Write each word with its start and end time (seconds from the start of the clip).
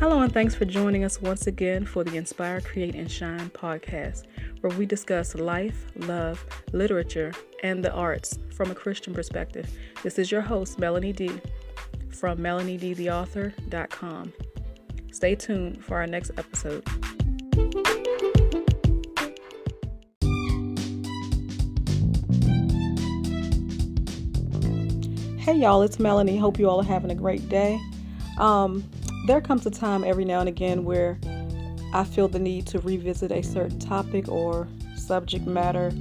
Hello, 0.00 0.22
and 0.22 0.32
thanks 0.32 0.54
for 0.54 0.64
joining 0.64 1.04
us 1.04 1.20
once 1.20 1.46
again 1.46 1.84
for 1.84 2.02
the 2.04 2.16
Inspire, 2.16 2.62
Create, 2.62 2.94
and 2.94 3.10
Shine 3.10 3.50
podcast, 3.50 4.22
where 4.62 4.74
we 4.78 4.86
discuss 4.86 5.34
life, 5.34 5.84
love, 5.94 6.42
literature, 6.72 7.34
and 7.62 7.84
the 7.84 7.92
arts 7.92 8.38
from 8.50 8.70
a 8.70 8.74
Christian 8.74 9.12
perspective. 9.12 9.70
This 10.02 10.18
is 10.18 10.32
your 10.32 10.40
host, 10.40 10.78
Melanie 10.78 11.12
D, 11.12 11.30
from 12.08 12.38
melaniedtheauthor.com. 12.38 14.32
Stay 15.12 15.34
tuned 15.34 15.84
for 15.84 15.98
our 15.98 16.06
next 16.06 16.30
episode. 16.38 16.82
Hey 25.38 25.56
y'all, 25.56 25.82
it's 25.82 25.98
Melanie. 25.98 26.38
Hope 26.38 26.58
you 26.58 26.70
all 26.70 26.80
are 26.80 26.84
having 26.84 27.10
a 27.10 27.14
great 27.14 27.46
day. 27.50 27.78
Um, 28.38 28.82
there 29.30 29.40
comes 29.40 29.64
a 29.64 29.70
time 29.70 30.02
every 30.02 30.24
now 30.24 30.40
and 30.40 30.48
again 30.48 30.84
where 30.84 31.16
I 31.92 32.02
feel 32.02 32.26
the 32.26 32.40
need 32.40 32.66
to 32.66 32.80
revisit 32.80 33.30
a 33.30 33.42
certain 33.42 33.78
topic 33.78 34.26
or 34.28 34.66
subject 34.96 35.46
matter 35.46 35.92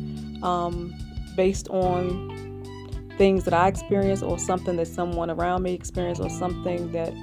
um, 0.42 0.96
based 1.36 1.68
on 1.70 3.14
things 3.20 3.44
that 3.44 3.54
I 3.54 3.68
experienced 3.68 4.24
or 4.24 4.40
something 4.40 4.78
that 4.78 4.88
someone 4.88 5.30
around 5.30 5.62
me 5.62 5.76
experienced 5.76 6.20
or 6.24 6.30
something 6.32 6.92
that 6.92 7.14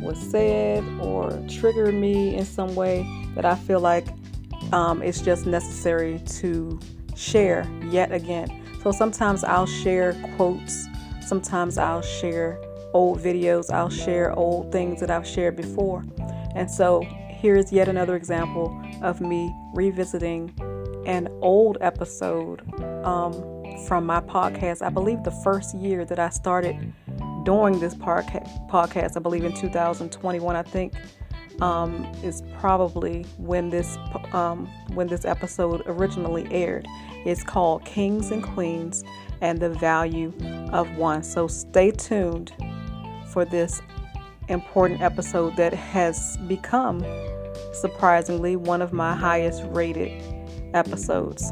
was 0.00 0.18
said 0.18 0.82
or 1.00 1.30
triggered 1.48 1.94
me 1.94 2.34
in 2.34 2.44
some 2.44 2.74
way 2.74 3.06
that 3.36 3.44
I 3.44 3.54
feel 3.54 3.78
like 3.78 4.08
um, 4.72 5.00
it's 5.00 5.20
just 5.20 5.46
necessary 5.46 6.20
to 6.40 6.80
share 7.14 7.70
yet 7.84 8.10
again. 8.10 8.48
So 8.82 8.90
sometimes 8.90 9.44
I'll 9.44 9.66
share 9.66 10.14
quotes 10.34 10.88
Sometimes 11.32 11.78
I'll 11.78 12.02
share 12.02 12.60
old 12.94 13.20
videos, 13.20 13.72
I'll 13.72 13.90
share 13.90 14.32
old 14.38 14.72
things 14.72 15.00
that 15.00 15.10
I've 15.10 15.26
shared 15.26 15.56
before. 15.56 16.04
And 16.54 16.70
so 16.70 17.02
here's 17.28 17.72
yet 17.72 17.88
another 17.88 18.16
example 18.16 18.80
of 19.02 19.20
me 19.20 19.54
revisiting 19.74 20.54
an 21.06 21.28
old 21.40 21.78
episode 21.80 22.62
um, 23.04 23.32
from 23.86 24.06
my 24.06 24.20
podcast. 24.20 24.82
I 24.82 24.90
believe 24.90 25.24
the 25.24 25.32
first 25.42 25.74
year 25.74 26.04
that 26.04 26.18
I 26.18 26.28
started 26.28 26.92
doing 27.44 27.80
this 27.80 27.94
podcast, 27.94 29.16
I 29.16 29.20
believe 29.20 29.44
in 29.44 29.54
2021, 29.54 30.54
I 30.54 30.62
think 30.62 30.94
um, 31.60 32.04
is 32.22 32.42
probably 32.58 33.22
when 33.38 33.70
this 33.70 33.96
um, 34.32 34.66
when 34.94 35.06
this 35.06 35.24
episode 35.24 35.82
originally 35.86 36.46
aired. 36.50 36.86
It's 37.24 37.42
called 37.44 37.84
Kings 37.84 38.30
and 38.30 38.42
Queens 38.42 39.04
and 39.40 39.60
the 39.60 39.70
Value 39.70 40.32
of 40.72 40.96
One. 40.96 41.22
So 41.22 41.46
stay 41.46 41.90
tuned 41.90 42.52
for 43.32 43.44
this 43.44 43.80
important 44.48 45.00
episode 45.00 45.56
that 45.56 45.72
has 45.72 46.36
become 46.48 47.04
surprisingly 47.72 48.56
one 48.56 48.82
of 48.82 48.92
my 48.92 49.14
highest 49.14 49.62
rated 49.66 50.22
episodes. 50.74 51.50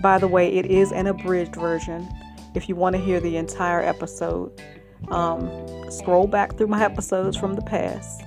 By 0.00 0.18
the 0.18 0.28
way, 0.28 0.52
it 0.52 0.66
is 0.66 0.92
an 0.92 1.06
abridged 1.06 1.56
version. 1.56 2.08
If 2.54 2.68
you 2.68 2.76
want 2.76 2.94
to 2.96 3.02
hear 3.02 3.20
the 3.20 3.36
entire 3.36 3.80
episode, 3.80 4.60
um, 5.08 5.50
scroll 5.90 6.26
back 6.26 6.56
through 6.56 6.66
my 6.68 6.84
episodes 6.84 7.36
from 7.36 7.54
the 7.54 7.62
past 7.62 8.22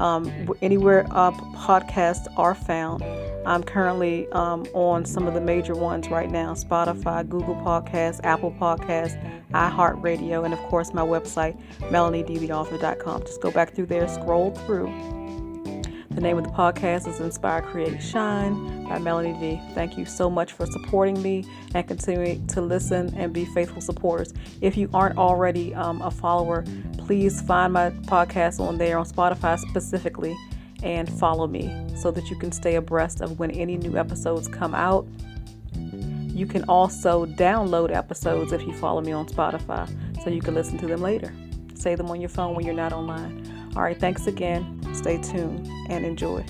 um, 0.00 0.48
anywhere 0.62 1.06
uh, 1.10 1.30
podcasts 1.30 2.26
are 2.36 2.54
found. 2.54 3.02
I'm 3.46 3.62
currently 3.62 4.28
um, 4.32 4.66
on 4.74 5.04
some 5.04 5.26
of 5.26 5.34
the 5.34 5.40
major 5.40 5.74
ones 5.74 6.08
right 6.08 6.30
now 6.30 6.52
Spotify, 6.54 7.28
Google 7.28 7.56
Podcasts, 7.56 8.20
Apple 8.22 8.52
Podcasts, 8.52 9.18
iHeartRadio, 9.52 10.44
and 10.44 10.52
of 10.52 10.60
course 10.60 10.92
my 10.92 11.02
website, 11.02 11.58
melaniedtheauthor.com. 11.80 13.22
Just 13.22 13.40
go 13.40 13.50
back 13.50 13.74
through 13.74 13.86
there, 13.86 14.06
scroll 14.08 14.50
through. 14.50 14.86
The 16.10 16.20
name 16.20 16.38
of 16.38 16.44
the 16.44 16.50
podcast 16.50 17.06
is 17.06 17.20
Inspire, 17.20 17.62
Create, 17.62 18.02
Shine 18.02 18.84
by 18.88 18.98
Melanie 18.98 19.32
D. 19.40 19.60
Thank 19.74 19.96
you 19.96 20.04
so 20.04 20.28
much 20.28 20.52
for 20.52 20.66
supporting 20.66 21.22
me 21.22 21.46
and 21.72 21.86
continuing 21.86 22.46
to 22.48 22.60
listen 22.60 23.14
and 23.16 23.32
be 23.32 23.44
faithful 23.44 23.80
supporters. 23.80 24.34
If 24.60 24.76
you 24.76 24.90
aren't 24.92 25.18
already 25.18 25.72
um, 25.74 26.02
a 26.02 26.10
follower, 26.10 26.64
please 26.98 27.40
find 27.40 27.72
my 27.72 27.90
podcast 27.90 28.60
on 28.60 28.76
there 28.76 28.98
on 28.98 29.06
Spotify 29.06 29.58
specifically 29.58 30.36
and 30.82 31.10
follow 31.18 31.46
me 31.46 31.70
so 31.96 32.10
that 32.10 32.30
you 32.30 32.36
can 32.36 32.52
stay 32.52 32.76
abreast 32.76 33.20
of 33.20 33.38
when 33.38 33.50
any 33.50 33.76
new 33.76 33.96
episodes 33.96 34.48
come 34.48 34.74
out. 34.74 35.06
You 35.74 36.46
can 36.46 36.64
also 36.64 37.26
download 37.26 37.94
episodes 37.94 38.52
if 38.52 38.62
you 38.62 38.72
follow 38.72 39.00
me 39.00 39.12
on 39.12 39.26
Spotify 39.26 39.88
so 40.22 40.30
you 40.30 40.40
can 40.40 40.54
listen 40.54 40.78
to 40.78 40.86
them 40.86 41.02
later. 41.02 41.34
Save 41.74 41.98
them 41.98 42.10
on 42.10 42.20
your 42.20 42.30
phone 42.30 42.54
when 42.54 42.64
you're 42.64 42.74
not 42.74 42.92
online. 42.92 43.72
All 43.76 43.82
right, 43.82 43.98
thanks 43.98 44.26
again. 44.26 44.80
Stay 44.94 45.18
tuned 45.18 45.66
and 45.88 46.04
enjoy. 46.04 46.44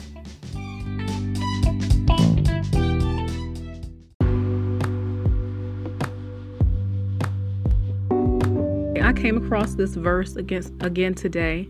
I 9.02 9.12
came 9.12 9.36
across 9.36 9.74
this 9.74 9.94
verse 9.96 10.36
against, 10.36 10.72
again 10.80 11.14
today 11.14 11.68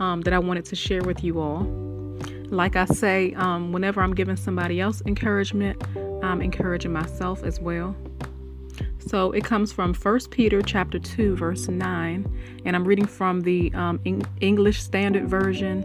um, 0.00 0.22
that 0.22 0.34
I 0.34 0.38
wanted 0.38 0.64
to 0.66 0.76
share 0.76 1.02
with 1.02 1.22
you 1.22 1.40
all. 1.40 1.89
Like 2.50 2.76
I 2.76 2.84
say, 2.84 3.32
um, 3.34 3.72
whenever 3.72 4.02
I'm 4.02 4.14
giving 4.14 4.36
somebody 4.36 4.80
else 4.80 5.02
encouragement, 5.06 5.82
I'm 6.22 6.42
encouraging 6.42 6.92
myself 6.92 7.42
as 7.42 7.60
well. 7.60 7.96
So 8.98 9.32
it 9.32 9.44
comes 9.44 9.72
from 9.72 9.94
1 9.94 10.20
Peter 10.30 10.60
chapter 10.60 10.98
2 10.98 11.36
verse 11.36 11.68
9 11.68 12.62
and 12.64 12.76
I'm 12.76 12.84
reading 12.84 13.06
from 13.06 13.40
the 13.40 13.72
um, 13.74 14.00
English 14.40 14.82
Standard 14.82 15.28
Version 15.28 15.84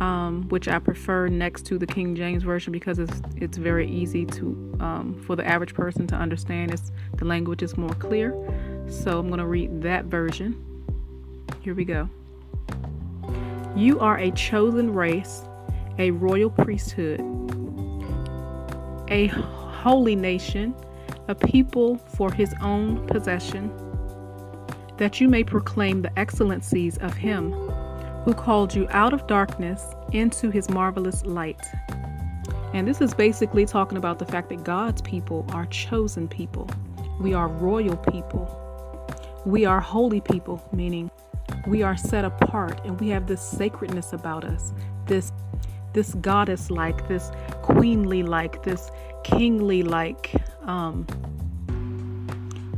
um, 0.00 0.48
which 0.48 0.68
I 0.68 0.78
prefer 0.78 1.28
next 1.28 1.66
to 1.66 1.78
the 1.78 1.86
King 1.86 2.14
James 2.14 2.42
Version 2.42 2.72
because 2.72 2.98
it's 2.98 3.20
it's 3.36 3.58
very 3.58 3.90
easy 3.90 4.24
to 4.26 4.76
um, 4.80 5.20
for 5.26 5.34
the 5.36 5.46
average 5.46 5.74
person 5.74 6.06
to 6.08 6.14
understand. 6.14 6.72
It's 6.72 6.92
the 7.16 7.24
language 7.24 7.62
is 7.62 7.76
more 7.76 7.94
clear. 7.94 8.32
So 8.88 9.18
I'm 9.18 9.28
going 9.28 9.40
to 9.40 9.46
read 9.46 9.82
that 9.82 10.04
version. 10.06 10.56
Here 11.60 11.74
we 11.74 11.84
go. 11.84 12.08
You 13.78 14.00
are 14.00 14.18
a 14.18 14.32
chosen 14.32 14.92
race, 14.92 15.44
a 15.98 16.10
royal 16.10 16.50
priesthood, 16.50 17.20
a 19.08 19.28
holy 19.28 20.16
nation, 20.16 20.74
a 21.28 21.36
people 21.36 21.96
for 21.96 22.32
his 22.32 22.52
own 22.60 23.06
possession, 23.06 23.70
that 24.96 25.20
you 25.20 25.28
may 25.28 25.44
proclaim 25.44 26.02
the 26.02 26.18
excellencies 26.18 26.98
of 26.98 27.14
him 27.14 27.52
who 28.24 28.34
called 28.34 28.74
you 28.74 28.88
out 28.90 29.12
of 29.12 29.28
darkness 29.28 29.84
into 30.10 30.50
his 30.50 30.68
marvelous 30.68 31.24
light. 31.24 31.64
And 32.74 32.84
this 32.84 33.00
is 33.00 33.14
basically 33.14 33.64
talking 33.64 33.96
about 33.96 34.18
the 34.18 34.26
fact 34.26 34.48
that 34.48 34.64
God's 34.64 35.02
people 35.02 35.46
are 35.50 35.66
chosen 35.66 36.26
people. 36.26 36.68
We 37.20 37.32
are 37.32 37.46
royal 37.46 37.96
people. 37.96 38.50
We 39.46 39.66
are 39.66 39.80
holy 39.80 40.20
people, 40.20 40.68
meaning 40.72 41.12
we 41.66 41.82
are 41.82 41.96
set 41.96 42.24
apart 42.24 42.80
and 42.84 43.00
we 43.00 43.08
have 43.08 43.26
this 43.26 43.42
sacredness 43.42 44.12
about 44.12 44.44
us, 44.44 44.72
this 45.06 45.32
this 45.94 46.14
goddess 46.14 46.70
like, 46.70 47.08
this 47.08 47.30
queenly 47.62 48.22
like, 48.22 48.62
this 48.62 48.90
kingly 49.24 49.82
like, 49.82 50.34
um, 50.62 51.06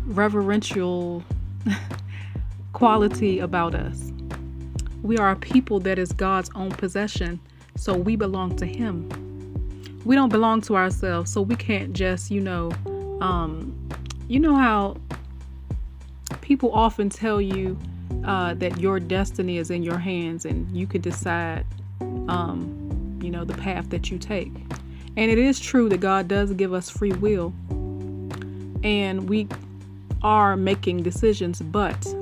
reverential 0.07 1.23
quality 2.73 3.41
about 3.41 3.75
us. 3.75 4.13
We 5.03 5.19
are 5.19 5.31
a 5.31 5.37
people 5.37 5.81
that 5.81 5.99
is 5.99 6.13
God's 6.13 6.51
own 6.55 6.71
possession, 6.71 7.41
so 7.77 7.97
we 7.97 8.17
belong 8.17 8.57
to 8.57 8.67
Him. 8.67 9.09
We 10.05 10.15
don't 10.15 10.31
belong 10.31 10.61
to 10.63 10.77
ourselves, 10.77 11.33
so 11.33 11.43
we 11.43 11.57
can't 11.57 11.93
just, 11.93 12.31
you 12.31 12.41
know, 12.41 12.71
um, 13.21 13.77
you 14.29 14.41
know 14.41 14.55
how 14.55 14.97
people 16.41 16.73
often 16.73 17.11
tell 17.11 17.41
you 17.41 17.77
uh, 18.25 18.55
that 18.55 18.79
your 18.79 19.01
destiny 19.01 19.59
is 19.59 19.71
in 19.71 19.83
your 19.83 19.99
hands 19.99 20.45
and 20.45 20.71
you 20.77 20.87
can 20.87 21.01
decide, 21.01 21.65
um, 22.29 23.19
you 23.23 23.31
know, 23.31 23.45
the 23.45 23.55
path 23.55 23.91
that 23.91 24.11
you 24.11 24.19
take. 24.19 24.53
And 25.17 25.31
it 25.31 25.39
is 25.39 25.59
true 25.59 25.89
that 25.89 26.01
God 26.01 26.29
does 26.29 26.53
give 26.53 26.73
us 26.73 26.89
free 26.89 27.13
will 27.13 27.53
and 28.83 29.29
we 29.29 29.49
are 30.23 30.57
making 30.57 31.03
decisions, 31.03 31.61
but 31.61 32.15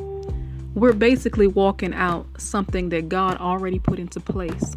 we're 0.74 0.92
basically 0.92 1.46
walking 1.46 1.94
out 1.94 2.26
something 2.38 2.88
that 2.90 3.08
God 3.08 3.38
already 3.38 3.78
put 3.78 3.98
into 3.98 4.20
place 4.20 4.76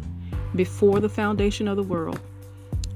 before 0.54 1.00
the 1.00 1.08
foundation 1.08 1.68
of 1.68 1.76
the 1.76 1.82
world. 1.82 2.20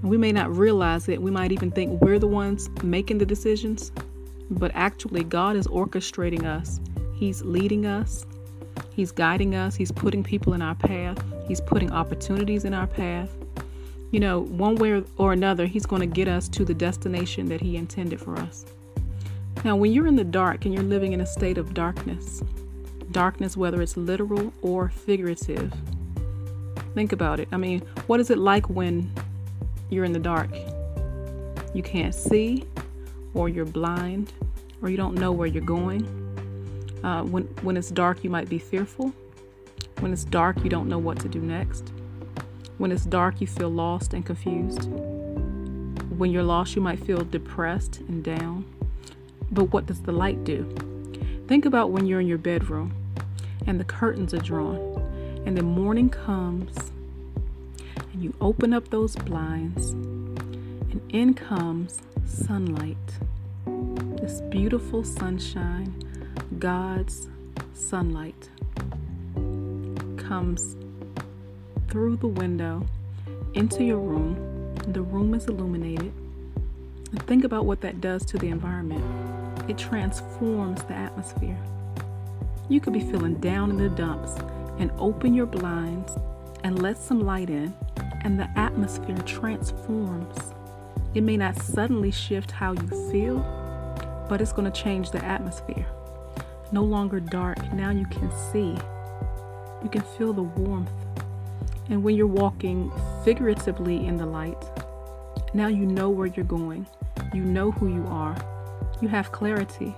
We 0.03 0.17
may 0.17 0.33
not 0.33 0.55
realize 0.55 1.09
it. 1.09 1.21
We 1.21 1.31
might 1.31 1.53
even 1.53 1.71
think 1.71 2.01
we're 2.01 2.19
the 2.19 2.27
ones 2.27 2.69
making 2.83 3.19
the 3.19 3.27
decisions, 3.27 3.93
but 4.51 4.71
actually, 4.75 5.25
God 5.25 5.57
is 5.57 5.67
orchestrating 5.67 6.45
us. 6.45 6.81
He's 7.17 7.43
leading 7.43 7.87
us, 7.87 8.25
He's 8.91 9.11
guiding 9.11 9.55
us, 9.55 9.75
He's 9.75 9.91
putting 9.91 10.23
people 10.23 10.55
in 10.55 10.63
our 10.63 10.75
path, 10.75 11.23
He's 11.49 11.61
putting 11.61 11.91
opportunities 11.91 12.65
in 12.65 12.75
our 12.75 12.87
path. 12.87 13.31
You 14.13 14.21
know, 14.21 14.41
one 14.41 14.77
way 14.77 15.03
or 15.17 15.33
another, 15.33 15.67
He's 15.67 15.87
going 15.87 16.01
to 16.01 16.07
get 16.07 16.29
us 16.29 16.49
to 16.51 16.65
the 16.65 16.75
destination 16.75 17.49
that 17.49 17.61
He 17.61 17.77
intended 17.77 18.21
for 18.21 18.37
us. 18.39 18.67
Now, 19.65 19.77
when 19.77 19.93
you're 19.93 20.07
in 20.07 20.17
the 20.17 20.25
dark 20.25 20.65
and 20.65 20.73
you're 20.73 20.83
living 20.83 21.13
in 21.13 21.21
a 21.23 21.27
state 21.27 21.59
of 21.59 21.75
darkness, 21.75 22.43
darkness, 23.11 23.57
whether 23.57 23.83
it's 23.83 23.97
literal 23.97 24.53
or 24.63 24.91
figurative, 24.91 25.73
Think 26.97 27.13
about 27.13 27.41
it. 27.41 27.49
I 27.53 27.59
mean, 27.59 27.83
what 28.07 28.21
is 28.21 28.31
it 28.31 28.39
like 28.39 28.71
when 28.71 29.13
you're 29.91 30.07
in 30.07 30.13
the 30.13 30.19
dark? 30.19 30.49
You 31.75 31.83
can't 31.83 32.15
see, 32.15 32.65
or 33.35 33.51
you're 33.51 33.67
blind, 33.67 34.33
or 34.81 34.89
you 34.89 34.97
don't 34.97 35.15
know 35.15 35.31
where 35.31 35.47
you're 35.47 35.63
going. 35.63 36.07
Uh, 37.07 37.23
when, 37.23 37.45
when 37.63 37.77
it's 37.77 37.91
dark, 37.93 38.25
you 38.25 38.31
might 38.31 38.49
be 38.49 38.59
fearful. 38.59 39.13
When 40.01 40.13
it's 40.13 40.25
dark, 40.25 40.57
you 40.65 40.69
don't 40.69 40.89
know 40.89 40.99
what 40.99 41.21
to 41.21 41.29
do 41.29 41.41
next. 41.41 41.93
When 42.79 42.91
it's 42.91 43.05
dark, 43.05 43.41
you 43.41 43.47
feel 43.47 43.71
lost 43.71 44.13
and 44.13 44.27
confused. 44.27 44.91
When 46.19 46.33
you're 46.33 46.43
lost, 46.43 46.75
you 46.75 46.83
might 46.83 46.99
feel 46.99 47.23
depressed 47.23 48.01
and 48.01 48.25
down. 48.25 48.65
But 49.53 49.73
what 49.73 49.87
does 49.87 50.03
the 50.03 50.11
light 50.11 50.43
do? 50.43 50.69
Think 51.47 51.65
about 51.65 51.93
when 51.93 52.07
you're 52.07 52.19
in 52.21 52.27
your 52.27 52.39
bedroom 52.39 52.93
and 53.69 53.79
the 53.79 53.85
curtains 53.85 54.35
are 54.35 54.39
drawn, 54.39 54.79
and 55.47 55.57
the 55.57 55.63
morning 55.63 56.09
comes, 56.09 56.91
and 58.13 58.23
you 58.23 58.35
open 58.41 58.75
up 58.75 58.89
those 58.91 59.15
blinds, 59.15 59.91
and 59.91 61.01
in 61.11 61.35
comes 61.35 62.01
sunlight. 62.25 62.97
This 64.21 64.41
beautiful 64.41 65.05
sunshine, 65.05 66.06
God's 66.59 67.29
sunlight, 67.75 68.49
comes 70.17 70.77
through 71.89 72.17
the 72.17 72.29
window 72.29 72.87
into 73.55 73.85
your 73.85 73.99
room. 73.99 74.75
The 74.89 75.03
room 75.03 75.35
is 75.35 75.47
illuminated. 75.47 76.13
Think 77.27 77.45
about 77.45 77.65
what 77.65 77.81
that 77.83 78.01
does 78.01 78.25
to 78.27 78.39
the 78.39 78.49
environment 78.49 79.05
it 79.69 79.79
transforms 79.79 80.83
the 80.85 80.95
atmosphere. 80.95 81.59
You 82.69 82.81
could 82.81 82.93
be 82.93 83.01
feeling 83.01 83.35
down 83.35 83.71
in 83.71 83.77
the 83.77 83.89
dumps 83.89 84.35
and 84.79 84.91
open 84.99 85.35
your 85.35 85.47
blinds 85.47 86.13
and 86.63 86.83
let 86.83 86.97
some 86.99 87.25
light 87.25 87.51
in, 87.51 87.75
and 88.23 88.39
the 88.39 88.49
atmosphere 88.59 89.19
transforms. 89.19 90.37
It 91.15 91.23
may 91.23 91.37
not 91.37 91.61
suddenly 91.61 92.11
shift 92.11 92.51
how 92.51 92.73
you 92.73 93.11
feel, 93.11 93.39
but 94.29 94.41
it's 94.41 94.53
going 94.53 94.71
to 94.71 94.83
change 94.83 95.11
the 95.11 95.25
atmosphere. 95.25 95.87
No 96.73 96.83
longer 96.83 97.21
dark, 97.21 97.73
now 97.73 97.91
you 97.91 98.07
can 98.07 98.31
see. 98.53 98.77
You 99.83 99.89
can 99.91 100.03
feel 100.19 100.33
the 100.33 100.43
warmth. 100.43 100.91
And 101.89 102.03
when 102.03 102.17
you're 102.17 102.27
walking 102.27 102.91
figuratively 103.25 104.07
in 104.07 104.17
the 104.17 104.27
light, 104.27 104.63
now 105.55 105.69
you 105.69 105.87
know 105.87 106.11
where 106.11 106.27
you're 106.27 106.45
going. 106.45 106.87
You 107.33 107.43
know 107.43 107.71
who 107.71 107.89
you 107.89 108.07
are 108.09 108.37
you 109.01 109.09
have 109.09 109.33
clarity. 109.33 109.95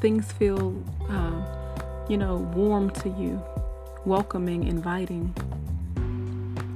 Things 0.00 0.30
feel, 0.32 0.82
uh, 1.08 2.04
you 2.08 2.16
know, 2.18 2.36
warm 2.54 2.90
to 2.90 3.08
you, 3.08 3.42
welcoming, 4.04 4.64
inviting. 4.64 5.34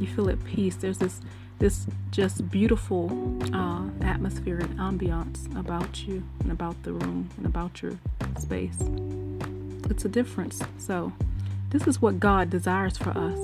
You 0.01 0.07
feel 0.07 0.31
at 0.31 0.43
peace. 0.45 0.77
There's 0.77 0.99
this, 0.99 1.21
this 1.61 1.87
just 2.11 2.51
beautiful 2.51 3.11
uh, 3.55 3.85
atmosphere 4.01 4.59
and 4.59 4.79
ambiance 4.79 5.55
about 5.59 6.07
you 6.07 6.25
and 6.41 6.51
about 6.51 6.83
the 6.83 6.93
room 6.93 7.29
and 7.37 7.45
about 7.47 7.83
your 7.83 7.99
space. 8.39 8.79
It's 9.91 10.05
a 10.05 10.09
difference. 10.09 10.63
So, 10.79 11.13
this 11.69 11.87
is 11.87 12.03
what 12.03 12.19
God 12.19 12.51
desires 12.51 12.97
for 12.97 13.11
us. 13.11 13.39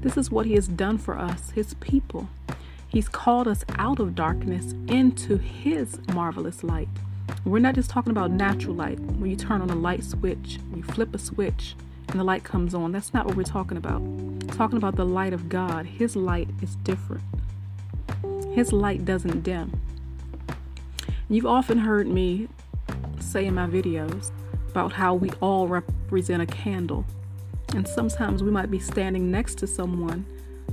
This 0.00 0.16
is 0.16 0.30
what 0.30 0.46
He 0.46 0.54
has 0.54 0.68
done 0.68 0.98
for 0.98 1.18
us, 1.18 1.50
His 1.50 1.74
people. 1.74 2.28
He's 2.86 3.08
called 3.08 3.48
us 3.48 3.64
out 3.78 3.98
of 3.98 4.14
darkness 4.14 4.74
into 4.86 5.38
His 5.38 5.98
marvelous 6.12 6.62
light. 6.62 6.88
We're 7.44 7.58
not 7.60 7.74
just 7.74 7.90
talking 7.90 8.10
about 8.10 8.30
natural 8.30 8.74
light, 8.74 9.00
when 9.00 9.30
you 9.30 9.36
turn 9.36 9.62
on 9.62 9.70
a 9.70 9.74
light 9.74 10.04
switch, 10.04 10.58
you 10.74 10.82
flip 10.82 11.14
a 11.14 11.18
switch, 11.18 11.74
and 12.08 12.20
the 12.20 12.24
light 12.24 12.44
comes 12.44 12.74
on. 12.74 12.92
That's 12.92 13.14
not 13.14 13.26
what 13.26 13.36
we're 13.36 13.42
talking 13.42 13.76
about. 13.76 14.00
We're 14.02 14.54
talking 14.54 14.76
about 14.76 14.96
the 14.96 15.04
light 15.04 15.32
of 15.32 15.48
God. 15.48 15.86
His 15.86 16.16
light 16.16 16.48
is 16.62 16.76
different, 16.76 17.22
His 18.52 18.72
light 18.72 19.04
doesn't 19.04 19.42
dim. 19.42 19.80
You've 21.28 21.46
often 21.46 21.78
heard 21.78 22.08
me 22.08 22.48
say 23.20 23.46
in 23.46 23.54
my 23.54 23.66
videos 23.66 24.30
about 24.70 24.92
how 24.92 25.14
we 25.14 25.30
all 25.40 25.68
represent 25.68 26.42
a 26.42 26.46
candle. 26.46 27.04
And 27.74 27.86
sometimes 27.86 28.42
we 28.42 28.50
might 28.50 28.70
be 28.70 28.78
standing 28.78 29.30
next 29.30 29.56
to 29.58 29.66
someone 29.66 30.24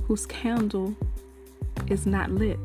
whose 0.04 0.26
candle 0.26 0.94
is 1.88 2.06
not 2.06 2.30
lit. 2.30 2.58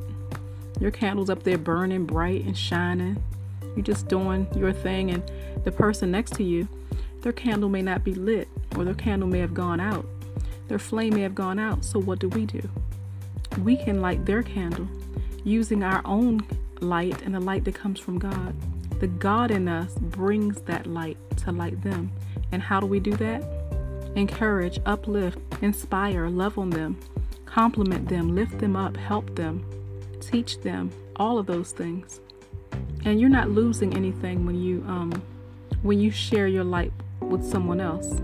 Your 0.79 0.91
candle's 0.91 1.29
up 1.29 1.43
there 1.43 1.57
burning 1.57 2.05
bright 2.05 2.45
and 2.45 2.57
shining. 2.57 3.21
You're 3.75 3.85
just 3.85 4.07
doing 4.07 4.47
your 4.55 4.73
thing, 4.73 5.11
and 5.11 5.23
the 5.63 5.71
person 5.71 6.11
next 6.11 6.33
to 6.35 6.43
you, 6.43 6.67
their 7.21 7.31
candle 7.31 7.69
may 7.69 7.81
not 7.81 8.03
be 8.03 8.13
lit, 8.13 8.47
or 8.75 8.83
their 8.83 8.93
candle 8.93 9.27
may 9.27 9.39
have 9.39 9.53
gone 9.53 9.79
out. 9.79 10.05
Their 10.67 10.79
flame 10.79 11.15
may 11.15 11.21
have 11.21 11.35
gone 11.35 11.59
out. 11.59 11.85
So, 11.85 11.99
what 11.99 12.19
do 12.19 12.29
we 12.29 12.45
do? 12.45 12.61
We 13.61 13.75
can 13.75 14.01
light 14.01 14.25
their 14.25 14.43
candle 14.43 14.87
using 15.43 15.83
our 15.83 16.01
own 16.05 16.45
light 16.79 17.21
and 17.23 17.35
the 17.35 17.39
light 17.39 17.63
that 17.65 17.75
comes 17.75 17.99
from 17.99 18.19
God. 18.19 18.55
The 18.99 19.07
God 19.07 19.51
in 19.51 19.67
us 19.67 19.93
brings 19.95 20.61
that 20.61 20.85
light 20.85 21.17
to 21.37 21.51
light 21.51 21.81
them. 21.81 22.11
And 22.51 22.61
how 22.61 22.79
do 22.79 22.85
we 22.85 22.99
do 22.99 23.15
that? 23.15 23.43
Encourage, 24.15 24.79
uplift, 24.85 25.39
inspire, 25.61 26.29
love 26.29 26.57
on 26.57 26.69
them, 26.69 26.99
compliment 27.45 28.09
them, 28.09 28.35
lift 28.35 28.59
them 28.59 28.75
up, 28.75 28.97
help 28.97 29.35
them, 29.35 29.65
teach 30.19 30.59
them, 30.61 30.91
all 31.15 31.37
of 31.37 31.45
those 31.45 31.71
things. 31.71 32.19
And 33.05 33.19
you're 33.19 33.29
not 33.29 33.49
losing 33.49 33.95
anything 33.95 34.45
when 34.45 34.61
you 34.61 34.83
um 34.87 35.11
when 35.81 35.99
you 35.99 36.11
share 36.11 36.47
your 36.47 36.63
light 36.63 36.91
with 37.21 37.43
someone 37.43 37.81
else. 37.81 38.21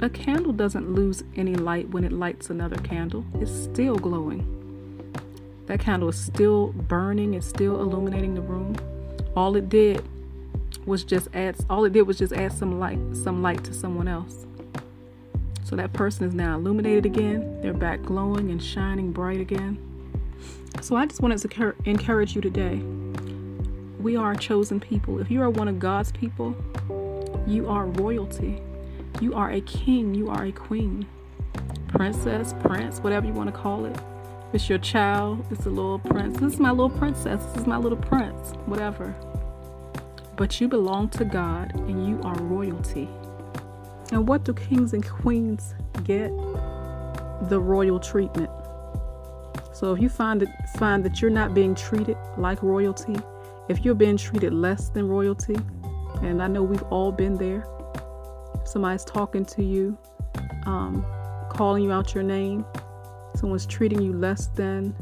A 0.00 0.08
candle 0.08 0.52
doesn't 0.52 0.94
lose 0.94 1.22
any 1.36 1.54
light 1.54 1.88
when 1.90 2.04
it 2.04 2.12
lights 2.12 2.50
another 2.50 2.76
candle. 2.76 3.24
It's 3.40 3.50
still 3.50 3.96
glowing. 3.96 4.63
That 5.66 5.80
candle 5.80 6.08
is 6.08 6.18
still 6.18 6.68
burning, 6.68 7.34
it's 7.34 7.46
still 7.46 7.80
illuminating 7.80 8.34
the 8.34 8.42
room. 8.42 8.76
All 9.34 9.56
it 9.56 9.68
did 9.68 10.04
was 10.86 11.04
just 11.04 11.28
add 11.34 11.56
all 11.70 11.84
it 11.84 11.92
did 11.92 12.02
was 12.02 12.18
just 12.18 12.32
add 12.32 12.52
some 12.52 12.78
light 12.78 12.98
some 13.14 13.42
light 13.42 13.64
to 13.64 13.72
someone 13.72 14.08
else. 14.08 14.46
So 15.64 15.76
that 15.76 15.92
person 15.92 16.26
is 16.26 16.34
now 16.34 16.56
illuminated 16.56 17.06
again. 17.06 17.60
They're 17.62 17.72
back 17.72 18.02
glowing 18.02 18.50
and 18.50 18.62
shining 18.62 19.12
bright 19.12 19.40
again. 19.40 19.78
So 20.82 20.96
I 20.96 21.06
just 21.06 21.22
wanted 21.22 21.38
to 21.38 21.74
encourage 21.86 22.34
you 22.34 22.42
today. 22.42 22.82
We 23.98 24.16
are 24.16 24.32
a 24.32 24.36
chosen 24.36 24.80
people. 24.80 25.18
If 25.20 25.30
you 25.30 25.40
are 25.40 25.48
one 25.48 25.66
of 25.66 25.78
God's 25.78 26.12
people, 26.12 26.54
you 27.46 27.66
are 27.68 27.86
royalty. 27.86 28.60
You 29.20 29.34
are 29.34 29.50
a 29.50 29.62
king. 29.62 30.14
You 30.14 30.28
are 30.28 30.44
a 30.44 30.52
queen. 30.52 31.06
Princess, 31.88 32.54
prince, 32.60 32.98
whatever 32.98 33.26
you 33.26 33.32
want 33.32 33.48
to 33.48 33.58
call 33.58 33.86
it. 33.86 33.96
It's 34.54 34.68
your 34.68 34.78
child. 34.78 35.44
It's 35.50 35.66
a 35.66 35.68
little 35.68 35.98
prince. 35.98 36.38
This 36.38 36.52
is 36.52 36.60
my 36.60 36.70
little 36.70 36.88
princess. 36.88 37.44
This 37.46 37.62
is 37.62 37.66
my 37.66 37.76
little 37.76 37.98
prince. 37.98 38.52
Whatever. 38.66 39.12
But 40.36 40.60
you 40.60 40.68
belong 40.68 41.08
to 41.08 41.24
God 41.24 41.74
and 41.74 42.06
you 42.06 42.20
are 42.22 42.38
royalty. 42.40 43.08
And 44.12 44.28
what 44.28 44.44
do 44.44 44.54
kings 44.54 44.94
and 44.94 45.04
queens 45.04 45.74
get? 46.04 46.28
The 47.48 47.58
royal 47.60 47.98
treatment. 47.98 48.48
So 49.72 49.92
if 49.92 50.00
you 50.00 50.08
find 50.08 50.40
it, 50.40 50.48
find 50.76 51.04
that 51.04 51.20
you're 51.20 51.32
not 51.32 51.52
being 51.52 51.74
treated 51.74 52.16
like 52.38 52.62
royalty, 52.62 53.16
if 53.68 53.84
you're 53.84 53.96
being 53.96 54.16
treated 54.16 54.54
less 54.54 54.88
than 54.88 55.08
royalty, 55.08 55.56
and 56.22 56.40
I 56.40 56.46
know 56.46 56.62
we've 56.62 56.82
all 56.84 57.10
been 57.10 57.36
there. 57.38 57.66
Somebody's 58.64 59.04
talking 59.04 59.44
to 59.46 59.64
you, 59.64 59.98
um, 60.64 61.04
calling 61.50 61.82
you 61.82 61.90
out 61.90 62.14
your 62.14 62.22
name. 62.22 62.64
Someone's 63.34 63.66
treating 63.66 64.00
you 64.00 64.12
less 64.12 64.46
than 64.46 64.94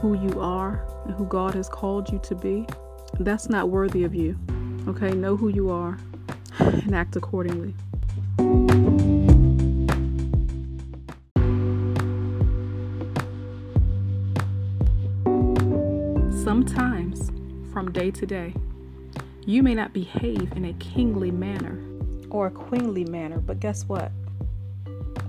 who 0.00 0.14
you 0.14 0.40
are 0.40 0.86
and 1.04 1.14
who 1.14 1.26
God 1.26 1.54
has 1.54 1.68
called 1.68 2.10
you 2.10 2.18
to 2.20 2.34
be. 2.34 2.66
That's 3.20 3.48
not 3.48 3.68
worthy 3.68 4.04
of 4.04 4.14
you. 4.14 4.38
Okay, 4.86 5.10
know 5.10 5.36
who 5.36 5.48
you 5.48 5.70
are 5.70 5.98
and 6.58 6.94
act 6.94 7.16
accordingly. 7.16 7.74
Sometimes, 16.42 17.30
from 17.72 17.92
day 17.92 18.10
to 18.10 18.24
day, 18.24 18.54
you 19.44 19.62
may 19.62 19.74
not 19.74 19.92
behave 19.92 20.52
in 20.52 20.64
a 20.66 20.72
kingly 20.74 21.30
manner 21.30 21.78
or 22.30 22.46
a 22.46 22.50
queenly 22.50 23.04
manner, 23.04 23.38
but 23.38 23.60
guess 23.60 23.84
what? 23.84 24.12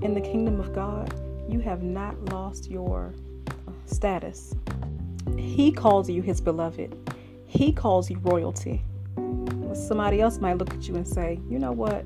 In 0.02 0.14
the 0.14 0.22
kingdom 0.22 0.60
of 0.60 0.74
God, 0.74 1.14
you 1.52 1.60
have 1.60 1.84
not 1.84 2.20
lost 2.26 2.70
your 2.70 3.14
status. 3.86 4.56
He 5.38 5.72
calls 5.72 6.10
you 6.10 6.22
his 6.22 6.40
beloved, 6.42 6.96
he 7.46 7.72
calls 7.72 8.10
you 8.10 8.18
royalty. 8.20 8.82
Somebody 9.74 10.22
else 10.22 10.40
might 10.40 10.58
look 10.58 10.74
at 10.74 10.88
you 10.88 10.96
and 10.96 11.08
say, 11.08 11.40
you 11.50 11.60
know 11.60 11.72
what? 11.72 12.04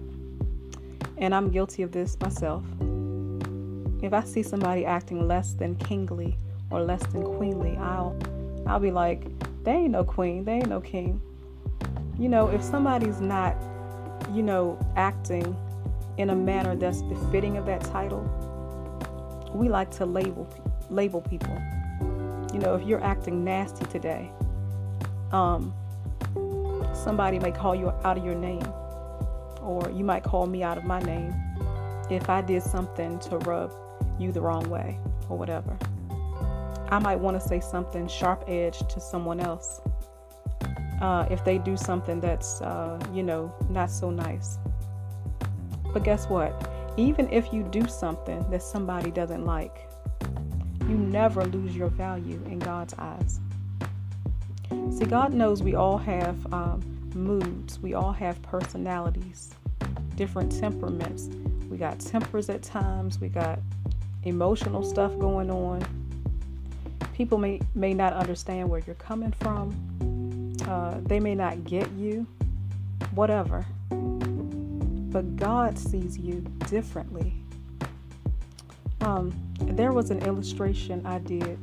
And 1.18 1.34
I'm 1.34 1.50
guilty 1.50 1.84
of 1.84 1.92
this 1.92 2.18
myself. 2.20 2.64
If 4.02 4.14
I 4.14 4.24
see 4.24 4.44
somebody 4.44 4.86
acting 4.86 5.28
less 5.28 5.54
than 5.54 5.76
kingly 5.76 6.36
or 6.70 6.82
less 6.82 7.02
than 7.08 7.24
queenly, 7.24 7.78
I'll 7.78 8.18
I'll 8.66 8.80
be 8.80 8.92
like, 8.92 9.24
they 9.64 9.72
ain't 9.72 9.92
no 9.92 10.04
queen, 10.04 10.44
they 10.46 10.54
ain't 10.54 10.70
no 10.70 10.82
king. 10.82 11.22
You 12.20 12.30
know, 12.30 12.48
if 12.48 12.62
somebody's 12.62 13.20
not, 13.20 13.56
you 14.32 14.44
know, 14.44 14.78
acting 14.96 15.56
in 16.18 16.30
a 16.30 16.36
manner 16.36 16.76
that's 16.76 17.02
befitting 17.02 17.58
of 17.58 17.66
that 17.66 17.82
title, 17.82 18.24
we 19.54 19.70
like 19.70 19.92
to 19.92 20.06
label 20.06 20.48
label 20.90 21.22
people. 21.22 21.58
You 22.54 22.60
know, 22.60 22.76
if 22.76 22.86
you're 22.88 23.04
acting 23.04 23.44
nasty 23.44 23.86
today, 23.86 24.32
um, 25.32 25.74
somebody 26.94 27.40
may 27.40 27.52
call 27.52 27.76
you 27.76 27.90
out 28.04 28.18
of 28.18 28.26
your 28.26 28.36
name, 28.36 28.66
or 29.62 29.90
you 29.92 30.04
might 30.04 30.24
call 30.24 30.46
me 30.46 30.64
out 30.64 30.78
of 30.78 30.84
my 30.84 31.00
name 31.00 31.34
if 32.10 32.30
I 32.30 32.42
did 32.42 32.62
something 32.62 33.18
to 33.20 33.38
rub 33.40 33.74
you 34.20 34.32
the 34.32 34.42
wrong 34.42 34.70
way 34.70 35.00
or 35.30 35.38
whatever. 35.38 35.78
I 36.90 37.00
might 37.00 37.16
want 37.16 37.42
to 37.42 37.48
say 37.48 37.60
something 37.60 38.08
sharp 38.08 38.44
edged 38.48 38.90
to 38.92 39.00
someone 39.00 39.40
else 39.40 39.82
uh, 41.02 41.26
if 41.32 41.44
they 41.44 41.58
do 41.58 41.76
something 41.76 42.20
that's, 42.20 42.62
uh, 42.62 43.00
you 43.12 43.24
know, 43.24 43.54
not 43.70 43.90
so 43.90 44.12
nice. 44.12 44.60
But 45.92 46.04
guess 46.04 46.28
what? 46.28 46.52
Even 46.98 47.28
if 47.32 47.52
you 47.52 47.64
do 47.64 47.88
something 47.88 48.46
that 48.52 48.62
somebody 48.62 49.10
doesn't 49.10 49.46
like, 49.46 49.90
you 50.82 50.96
never 50.96 51.46
lose 51.46 51.76
your 51.76 51.88
value 51.88 52.40
in 52.46 52.60
God's 52.60 52.94
eyes. 52.98 53.40
See, 54.92 55.06
God 55.06 55.34
knows 55.34 55.64
we 55.64 55.76
all 55.76 55.98
have 55.98 56.54
um, 56.54 56.82
moods, 57.16 57.80
we 57.80 57.94
all 57.94 58.12
have 58.12 58.42
personalities, 58.42 59.56
different 60.16 60.52
temperaments. 60.52 61.30
We 61.70 61.78
got 61.78 62.00
tempers 62.00 62.50
at 62.50 62.62
times, 62.62 63.20
we 63.20 63.30
got 63.30 63.60
emotional 64.24 64.84
stuff 64.84 65.18
going 65.18 65.50
on. 65.50 65.84
People 67.16 67.38
may, 67.40 67.60
may 67.74 67.94
not 67.94 68.14
understand 68.14 68.70
where 68.70 68.82
you're 68.86 68.96
coming 68.96 69.32
from, 69.32 70.54
uh, 70.68 71.00
they 71.06 71.20
may 71.20 71.34
not 71.34 71.64
get 71.64 71.92
you, 71.94 72.28
whatever. 73.16 73.66
But 75.14 75.36
God 75.36 75.78
sees 75.78 76.18
you 76.18 76.42
differently. 76.68 77.36
Um, 79.02 79.32
there 79.62 79.94
was 79.94 80.10
an 80.10 80.24
illustration 80.24 81.06
I 81.06 81.20
did 81.20 81.60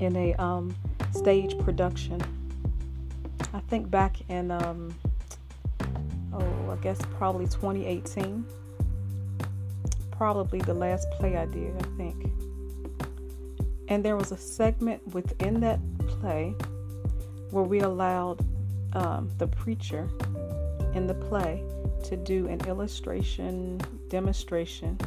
in 0.00 0.16
a 0.16 0.32
um, 0.36 0.74
stage 1.12 1.58
production. 1.58 2.22
I 3.52 3.60
think 3.68 3.90
back 3.90 4.16
in, 4.30 4.50
um, 4.50 4.94
oh, 6.32 6.70
I 6.70 6.76
guess 6.82 6.98
probably 7.18 7.44
2018. 7.44 8.46
Probably 10.10 10.60
the 10.60 10.72
last 10.72 11.10
play 11.10 11.36
I 11.36 11.44
did, 11.44 11.76
I 11.76 11.96
think. 11.98 12.32
And 13.88 14.02
there 14.02 14.16
was 14.16 14.32
a 14.32 14.38
segment 14.38 15.06
within 15.12 15.60
that 15.60 15.80
play 16.06 16.54
where 17.50 17.64
we 17.64 17.80
allowed 17.80 18.40
um, 18.94 19.28
the 19.36 19.48
preacher 19.48 20.08
in 20.94 21.06
the 21.06 21.14
play 21.14 21.62
to 22.04 22.16
do 22.16 22.46
an 22.48 22.60
illustration 22.66 23.80
demonstration 24.08 24.98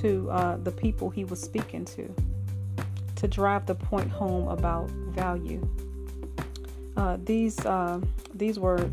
to 0.00 0.30
uh, 0.30 0.56
the 0.58 0.70
people 0.70 1.10
he 1.10 1.24
was 1.24 1.40
speaking 1.40 1.84
to 1.84 2.14
to 3.16 3.28
drive 3.28 3.66
the 3.66 3.74
point 3.74 4.10
home 4.10 4.48
about 4.48 4.88
value. 4.90 5.66
Uh, 6.96 7.18
these 7.24 7.58
uh, 7.66 8.00
these 8.34 8.58
were 8.58 8.90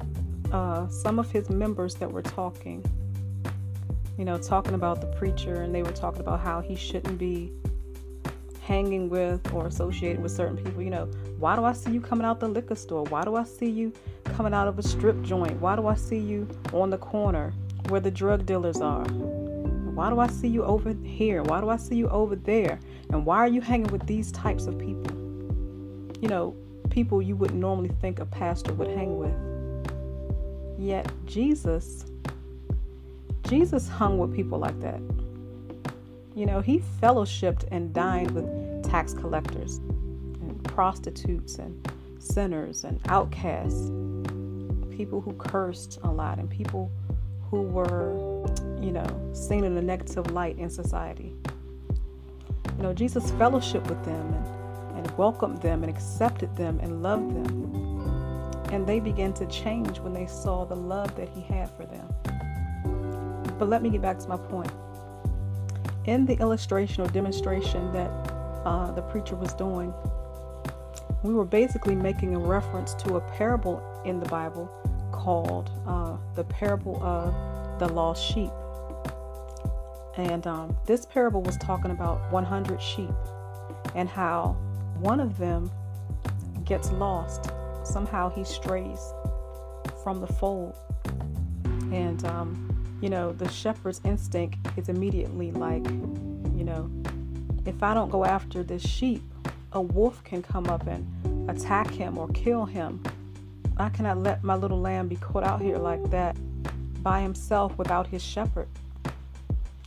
uh, 0.52 0.88
some 0.90 1.18
of 1.18 1.32
his 1.32 1.50
members 1.50 1.96
that 1.96 2.12
were 2.12 2.22
talking. 2.22 2.84
You 4.18 4.26
know, 4.26 4.38
talking 4.38 4.74
about 4.74 5.00
the 5.00 5.08
preacher, 5.18 5.62
and 5.62 5.74
they 5.74 5.84
were 5.84 5.92
talking 5.92 6.22
about 6.22 6.40
how 6.40 6.60
he 6.60 6.76
shouldn't 6.76 7.20
be 7.20 7.52
hanging 8.62 9.10
with 9.10 9.54
or 9.54 9.68
associated 9.68 10.22
with 10.22 10.32
certain 10.32 10.58
people. 10.58 10.82
You 10.82 10.90
know, 10.90 11.10
why 11.40 11.56
do 11.56 11.64
I 11.64 11.74
see 11.74 11.92
you 11.92 12.02
coming 12.02 12.26
out 12.26 12.40
the 12.40 12.48
liquor 12.48 12.76
store? 12.76 13.04
Why 13.04 13.24
do 13.24 13.36
I 13.36 13.44
see 13.44 13.70
you 13.70 13.94
coming 14.24 14.56
out 14.56 14.68
of 14.68 14.80
a 14.80 14.84
strip 14.84 15.22
joint? 15.22 15.62
Why 15.62 15.76
do 15.76 15.86
I 15.86 15.94
see 15.94 16.18
you 16.18 16.48
on 16.74 16.90
the 16.90 16.98
corner 16.98 17.54
where 17.90 18.02
the 18.02 18.10
drug 18.10 18.48
dealers 18.48 18.82
are? 18.82 19.06
Why 19.06 20.10
do 20.10 20.20
I 20.20 20.28
see 20.28 20.48
you 20.48 20.64
over 20.64 20.96
here? 21.04 21.44
Why 21.44 21.62
do 21.62 21.70
I 21.70 21.78
see 21.78 21.96
you 21.96 22.10
over 22.10 22.36
there? 22.36 22.80
And 23.12 23.24
why 23.24 23.38
are 23.38 23.48
you 23.48 23.62
hanging 23.62 23.92
with 23.92 24.08
these 24.08 24.32
types 24.32 24.66
of 24.66 24.80
people? 24.80 25.16
You 26.22 26.28
know, 26.28 26.56
people 26.90 27.22
you 27.22 27.36
wouldn't 27.36 27.60
normally 27.60 27.92
think 28.02 28.20
a 28.20 28.26
pastor 28.26 28.74
would 28.74 28.88
hang 28.88 29.18
with. 29.20 29.36
Yet 30.80 31.12
Jesus, 31.26 32.06
Jesus 33.48 33.88
hung 33.88 34.18
with 34.18 34.36
people 34.36 34.58
like 34.58 34.80
that. 34.80 35.00
You 36.34 36.48
know, 36.48 36.62
he 36.62 36.80
fellowshipped 37.02 37.66
and 37.72 37.94
dined 37.94 38.32
with 38.32 38.84
tax 38.84 39.14
collectors 39.14 39.80
prostitutes 40.78 41.56
and 41.56 41.92
sinners 42.20 42.84
and 42.84 43.02
outcasts, 43.08 43.90
people 44.96 45.20
who 45.20 45.34
cursed 45.40 45.98
a 46.04 46.12
lot 46.12 46.38
and 46.38 46.48
people 46.48 46.92
who 47.50 47.64
were 47.64 48.46
you 48.80 48.92
know, 48.92 49.32
seen 49.34 49.64
in 49.64 49.76
a 49.76 49.82
negative 49.82 50.30
light 50.34 50.56
in 50.60 50.70
society. 50.70 51.34
You 52.78 52.84
know, 52.84 52.94
Jesus 52.94 53.32
fellowshiped 53.32 53.90
with 53.90 54.06
them 54.06 54.32
and, 54.36 54.98
and 55.00 55.18
welcomed 55.18 55.64
them 55.64 55.82
and 55.82 55.90
accepted 55.90 56.56
them 56.56 56.80
and 56.80 57.02
loved 57.02 57.34
them. 57.34 58.72
And 58.72 58.86
they 58.86 59.00
began 59.00 59.34
to 59.34 59.48
change 59.48 59.98
when 59.98 60.14
they 60.14 60.28
saw 60.28 60.64
the 60.64 60.76
love 60.76 61.16
that 61.16 61.28
he 61.30 61.42
had 61.42 61.72
for 61.72 61.88
them. 61.88 62.08
But 63.58 63.68
let 63.68 63.82
me 63.82 63.90
get 63.90 64.04
back 64.04 64.20
to 64.20 64.30
my 64.30 64.38
point. 64.38 64.72
In 66.06 66.28
the 66.28 66.36
illustration 66.36 67.04
or 67.04 67.08
demonstration 67.08 67.92
that 67.94 68.12
uh, 68.64 68.92
the 68.92 69.02
preacher 69.02 69.36
was 69.36 69.56
doing, 69.56 69.92
we 71.24 71.34
were 71.34 71.46
basically 71.46 71.96
making 71.96 72.36
a 72.36 72.40
reference 72.40 72.94
to 72.96 73.16
a 73.16 73.22
parable 73.22 73.82
in 74.06 74.20
the 74.20 74.26
Bible 74.28 74.70
called 75.12 75.72
uh, 75.88 76.18
the 76.36 76.44
parable 76.44 77.02
of 77.04 77.34
the 77.80 77.88
lost 77.88 78.24
sheep. 78.24 78.52
And 80.16 80.46
um, 80.48 80.76
this 80.86 81.06
parable 81.06 81.42
was 81.42 81.58
talking 81.58 81.92
about 81.92 82.32
100 82.32 82.82
sheep 82.82 83.10
and 83.96 84.10
how 84.10 84.58
one 85.00 85.20
of 85.20 85.38
them 85.38 85.72
gets 86.66 86.92
lost. 86.92 87.52
Somehow 87.84 88.30
he 88.30 88.44
strays 88.44 89.00
from 90.04 90.20
the 90.20 90.28
fold. 90.28 90.76
And, 91.92 92.24
um, 92.26 92.98
you 93.02 93.10
know, 93.10 93.32
the 93.32 93.48
shepherd's 93.50 94.02
instinct 94.04 94.58
is 94.76 94.90
immediately 94.90 95.52
like, 95.52 95.86
you 95.86 96.64
know, 96.64 96.90
if 97.66 97.84
I 97.84 97.94
don't 97.94 98.10
go 98.10 98.26
after 98.26 98.64
this 98.64 98.82
sheep, 98.82 99.22
a 99.74 99.82
wolf 99.82 100.24
can 100.24 100.42
come 100.42 100.68
up 100.68 100.88
and 100.88 101.50
attack 101.50 101.90
him 101.90 102.18
or 102.18 102.28
kill 102.30 102.66
him. 102.66 103.04
I 103.78 103.90
cannot 103.90 104.18
let 104.18 104.44
my 104.44 104.56
little 104.56 104.80
lamb 104.80 105.08
be 105.08 105.18
caught 105.18 105.44
out 105.44 105.62
here 105.62 105.78
like 105.78 106.10
that 106.10 106.36
by 107.04 107.22
himself 107.22 107.78
without 107.78 108.08
his 108.08 108.24
shepherd. 108.24 108.68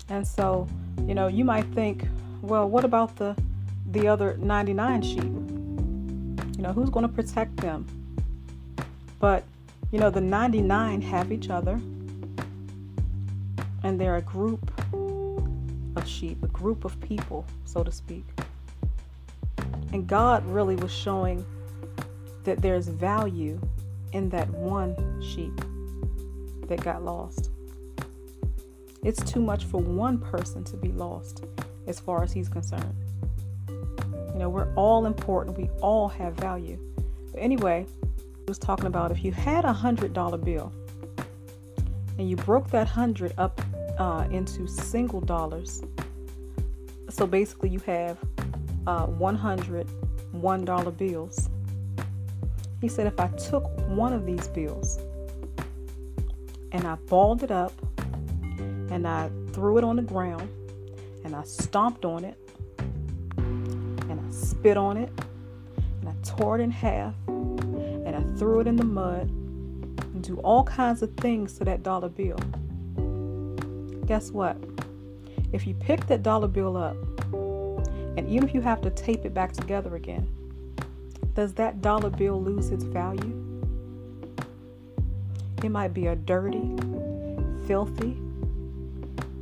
And 0.09 0.27
so, 0.27 0.69
you 1.07 1.15
know, 1.15 1.27
you 1.29 1.45
might 1.45 1.67
think, 1.67 2.05
well, 2.43 2.69
what 2.69 2.85
about 2.85 3.17
the 3.17 3.37
the 3.91 4.07
other 4.07 4.37
99 4.37 5.03
sheep? 5.03 5.25
You 5.25 6.63
know, 6.63 6.73
who's 6.73 6.91
going 6.91 7.07
to 7.07 7.13
protect 7.13 7.57
them? 7.57 7.87
But, 9.19 9.45
you 9.91 9.99
know, 9.99 10.11
the 10.11 10.21
99 10.21 11.03
have 11.03 11.33
each 11.33 11.51
other. 11.51 11.81
And 13.83 14.01
they're 14.01 14.17
a 14.17 14.23
group 14.23 14.71
of 15.97 16.07
sheep, 16.07 16.43
a 16.43 16.49
group 16.49 16.85
of 16.85 17.01
people, 17.01 17.47
so 17.65 17.83
to 17.83 17.91
speak. 17.91 18.25
And 19.93 20.07
God 20.07 20.45
really 20.47 20.77
was 20.77 20.93
showing 20.93 21.45
that 22.45 22.63
there's 22.63 22.89
value 22.89 23.61
in 24.13 24.29
that 24.31 24.49
one 24.51 24.95
sheep 25.21 25.53
that 26.69 26.83
got 26.83 27.05
lost. 27.05 27.51
It's 29.03 29.23
too 29.23 29.41
much 29.41 29.65
for 29.65 29.81
one 29.81 30.19
person 30.19 30.63
to 30.65 30.77
be 30.77 30.89
lost 30.89 31.45
as 31.87 31.99
far 31.99 32.23
as 32.23 32.33
he's 32.33 32.49
concerned. 32.49 32.95
You 33.69 34.39
know, 34.39 34.49
we're 34.49 34.73
all 34.75 35.07
important, 35.07 35.57
we 35.57 35.69
all 35.81 36.09
have 36.09 36.35
value. 36.35 36.79
But 37.33 37.41
anyway, 37.41 37.87
I 38.03 38.45
was 38.47 38.59
talking 38.59 38.87
about 38.87 39.11
if 39.11 39.25
you 39.25 39.33
had 39.33 39.65
a 39.65 39.73
hundred 39.73 40.13
dollar 40.13 40.39
bill 40.39 40.73
and 42.19 42.29
you 42.29 42.37
broke 42.37 42.71
that 42.71 42.87
hundred 42.87 43.33
up 43.39 43.61
uh, 43.99 44.27
into 44.31 44.67
single 44.67 45.21
dollars, 45.21 45.83
so 47.09 47.27
basically 47.27 47.71
you 47.71 47.81
have 47.81 48.19
uh, 48.87 49.07
100 49.07 49.89
one 50.33 50.65
dollar 50.65 50.91
bills. 50.91 51.49
He 52.81 52.89
said 52.89 53.07
if 53.07 53.19
I 53.21 53.29
took 53.29 53.65
one 53.89 54.13
of 54.13 54.25
these 54.25 54.49
bills 54.49 54.99
and 56.73 56.87
I 56.87 56.95
balled 57.09 57.43
it 57.43 57.51
up 57.51 57.73
and 58.91 59.07
I 59.07 59.31
threw 59.53 59.79
it 59.79 59.85
on 59.85 59.97
the 59.97 60.03
ground 60.03 60.49
and 61.25 61.35
I 61.35 61.43
stomped 61.43 62.05
on 62.05 62.25
it 62.25 62.39
and 63.39 64.21
I 64.21 64.33
spit 64.33 64.77
on 64.77 64.97
it 64.97 65.11
and 66.01 66.09
I 66.09 66.15
tore 66.25 66.59
it 66.59 66.63
in 66.63 66.71
half 66.71 67.15
and 67.27 68.17
I 68.17 68.23
threw 68.39 68.61
it 68.61 68.67
in 68.67 68.77
the 68.77 68.85
mud 68.85 69.29
and 69.29 70.23
do 70.23 70.37
all 70.39 70.65
kinds 70.65 71.03
of 71.03 71.13
things 71.17 71.59
to 71.59 71.65
that 71.65 71.83
dollar 71.83 72.09
bill. 72.09 72.39
Guess 74.07 74.31
what? 74.31 74.57
If 75.53 75.67
you 75.67 75.75
pick 75.75 76.07
that 76.07 76.23
dollar 76.23 76.49
bill 76.49 76.77
up 76.77 76.97
and 78.17 78.29
even 78.29 78.49
if 78.49 78.55
you 78.55 78.61
have 78.61 78.81
to 78.83 78.91
tape 78.91 79.25
it 79.25 79.35
back 79.35 79.53
together 79.53 79.97
again, 79.97 80.29
does 81.35 81.55
that 81.55 81.81
dollar 81.81 82.11
bill 82.11 82.43
lose 82.43 82.71
its 82.71 82.85
value? 82.85 83.47
It 85.63 85.71
might 85.71 85.95
be 85.95 86.07
a 86.07 86.17
dirty, 86.17 86.75
filthy, 87.67 88.17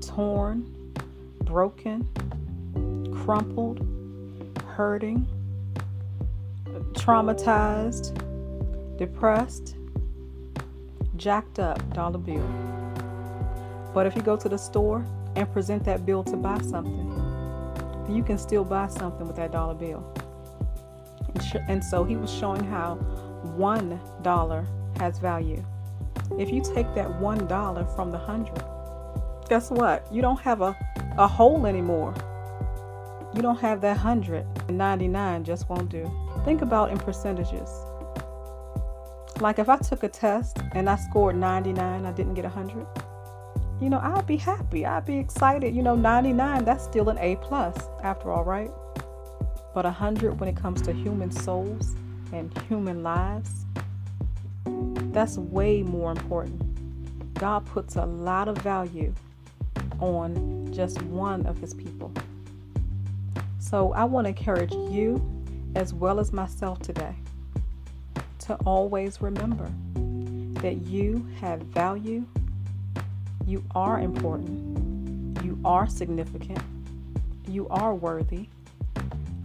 torn, 0.01 0.95
broken, 1.45 2.07
crumpled, 3.25 3.87
hurting, 4.67 5.27
traumatized, 6.93 8.17
depressed, 8.99 9.77
jacked 11.17 11.59
up 11.59 11.95
dollar 11.95 12.19
bill. 12.19 12.49
But 13.95 14.07
if 14.07 14.15
you 14.15 14.23
go 14.23 14.37
to 14.37 14.49
the 14.49 14.59
store 14.59 15.05
and 15.37 15.51
present 15.53 15.85
that 15.85 16.05
bill 16.05 16.23
to 16.25 16.37
buy 16.37 16.59
something, 16.61 17.18
you 18.09 18.23
can 18.23 18.39
still 18.39 18.65
buy 18.65 18.89
something 18.89 19.27
with 19.27 19.37
that 19.37 19.53
dollar 19.53 19.75
bill. 19.75 20.05
And, 21.35 21.43
sh- 21.43 21.65
and 21.69 21.85
so 21.85 22.05
he 22.05 22.17
was 22.17 22.33
showing 22.33 22.65
how 22.65 22.97
one 23.57 24.01
dollar 24.23 24.67
has 24.99 25.19
value. 25.19 25.65
If 26.39 26.51
you 26.51 26.63
take 26.63 26.93
that 26.95 27.21
one 27.21 27.47
dollar 27.47 27.85
from 27.85 28.11
the 28.11 28.19
hundred, 28.19 28.63
guess 29.49 29.71
what? 29.71 30.07
You 30.13 30.23
don't 30.23 30.41
have 30.41 30.61
a, 30.61 30.77
a 31.17 31.27
hole 31.27 31.67
anymore. 31.67 32.15
You 33.35 33.43
don't 33.43 33.61
have 33.61 33.81
that 33.83 33.97
hundred 33.97 34.47
and 34.69 34.79
99 34.79 35.45
just 35.45 35.69
won't 35.69 35.91
do. 35.91 36.11
Think 36.45 36.63
about 36.63 36.91
in 36.91 36.99
percentages. 36.99 37.71
Like 39.41 39.59
if 39.59 39.69
I 39.69 39.77
took 39.77 40.03
a 40.03 40.09
test 40.09 40.59
and 40.73 40.89
I 40.89 40.97
scored 40.97 41.37
99, 41.37 42.05
I 42.05 42.13
didn't 42.13 42.35
get 42.35 42.45
100. 42.45 42.87
You 43.81 43.91
know, 43.91 44.01
I'd 44.03 44.27
be 44.27 44.37
happy. 44.37 44.85
I'd 44.85 45.07
be 45.07 45.19
excited. 45.19 45.75
You 45.75 45.83
know, 45.83 45.95
99, 45.95 46.65
that's 46.65 46.85
still 46.85 47.09
an 47.11 47.19
A 47.19 47.37
plus 47.37 47.77
after 48.03 48.33
all, 48.33 48.45
right? 48.45 48.71
But 49.75 49.85
100 49.85 50.41
when 50.41 50.49
it 50.49 50.57
comes 50.57 50.83
to 50.83 50.93
human 50.93 51.31
souls 51.31 51.95
and 52.33 52.57
human 52.69 53.03
lives, 53.03 53.67
that's 55.13 55.39
way 55.39 55.83
more 55.83 56.11
important. 56.11 57.35
God 57.35 57.65
puts 57.67 57.97
a 57.97 58.05
lot 58.05 58.49
of 58.49 58.59
value 58.59 59.15
on 60.01 60.73
just 60.73 61.01
one 61.03 61.47
of 61.47 61.59
his 61.59 61.73
people. 61.73 62.13
So 63.59 63.93
I 63.93 64.05
want 64.05 64.25
to 64.25 64.31
encourage 64.31 64.73
you 64.73 65.23
as 65.75 65.95
well 65.95 66.19
as 66.19 66.33
myself 66.33 66.81
today 66.81 67.15
to 68.41 68.55
always 68.65 69.21
remember 69.21 69.71
that 70.63 70.87
you 70.87 71.29
have 71.41 71.61
value, 71.61 72.27
you 73.49 73.65
are 73.75 73.99
important, 73.99 75.43
you 75.43 75.59
are 75.65 75.89
significant, 75.89 76.61
you 77.49 77.67
are 77.69 77.95
worthy, 77.95 78.49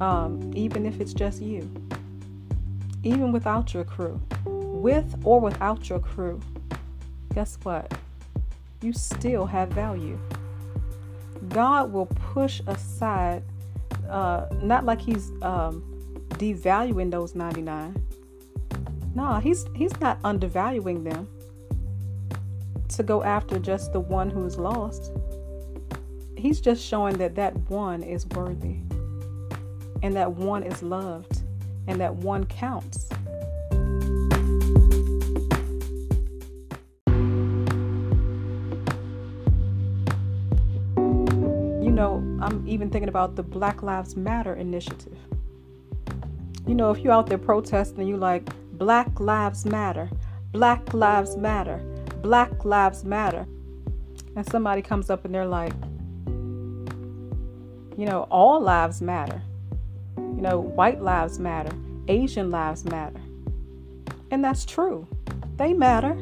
um, 0.02 0.52
even 0.56 0.86
if 0.86 1.00
it's 1.00 1.14
just 1.14 1.42
you. 1.42 1.72
Even 3.04 3.32
without 3.32 3.74
your 3.74 3.84
crew, 3.84 4.22
with 4.46 5.16
or 5.24 5.40
without 5.40 5.90
your 5.90 6.00
crew, 6.00 6.42
guess 7.34 7.58
what? 7.64 7.94
You 8.82 8.94
still 8.94 9.46
have 9.46 9.70
value. 9.70 10.20
God 11.50 11.92
will 11.92 12.08
push 12.08 12.62
aside, 12.68 13.44
uh, 14.10 14.48
not 14.62 14.86
like 14.86 15.02
He's 15.02 15.32
um, 15.42 15.82
devaluing 16.32 17.10
those 17.10 17.36
99 17.36 18.04
no, 19.16 19.36
he's 19.36 19.66
he's 19.76 20.00
not 20.00 20.20
undervaluing 20.24 21.04
them 21.04 21.28
to 22.98 23.04
go 23.04 23.24
after 23.24 23.60
just 23.60 23.94
the 23.94 24.00
one 24.00 24.30
who's 24.30 24.58
lost. 24.58 25.12
He's 26.38 26.60
just 26.60 26.84
showing 26.84 27.18
that 27.18 27.36
that 27.36 27.56
one 27.70 28.04
is 28.04 28.26
worthy 28.28 28.78
and 30.02 30.16
that 30.16 30.32
one 30.34 30.64
is 30.64 30.84
loved 30.84 31.42
and 31.88 32.00
that 32.02 32.16
one 32.16 32.46
counts. 32.46 33.10
You 41.82 41.91
know, 41.91 42.15
I'm 42.41 42.63
even 42.67 42.89
thinking 42.89 43.10
about 43.10 43.36
the 43.36 43.44
Black 43.44 43.82
Lives 43.82 44.15
Matter 44.15 44.56
initiative. 44.56 45.17
You 46.67 46.76
know, 46.76 46.91
if 46.91 47.00
you're 47.00 47.13
out 47.13 47.28
there 47.28 47.38
protesting, 47.38 48.08
you 48.08 48.17
like, 48.17 48.50
Black 48.78 49.20
Lives 49.20 49.65
Matter. 49.65 50.10
Black 50.52 50.94
Lives 50.94 51.36
Matter. 51.38 51.82
Black 52.24 52.66
Lives 52.66 53.04
Matter. 53.04 53.46
And 54.36 54.50
somebody 54.50 54.82
comes 54.82 55.12
up 55.12 55.26
and 55.26 55.36
they're 55.36 55.46
like, 55.46 55.74
you 57.98 58.06
know, 58.08 58.28
all 58.32 58.60
lives 58.60 59.02
matter. 59.02 59.42
You 60.18 60.42
know, 60.42 60.60
white 60.60 61.02
lives 61.02 61.38
matter. 61.38 61.76
Asian 62.08 62.50
lives 62.50 62.86
matter. 62.86 63.22
And 64.32 64.44
that's 64.44 64.66
true. 64.66 65.08
They 65.58 65.74
matter. 65.74 66.18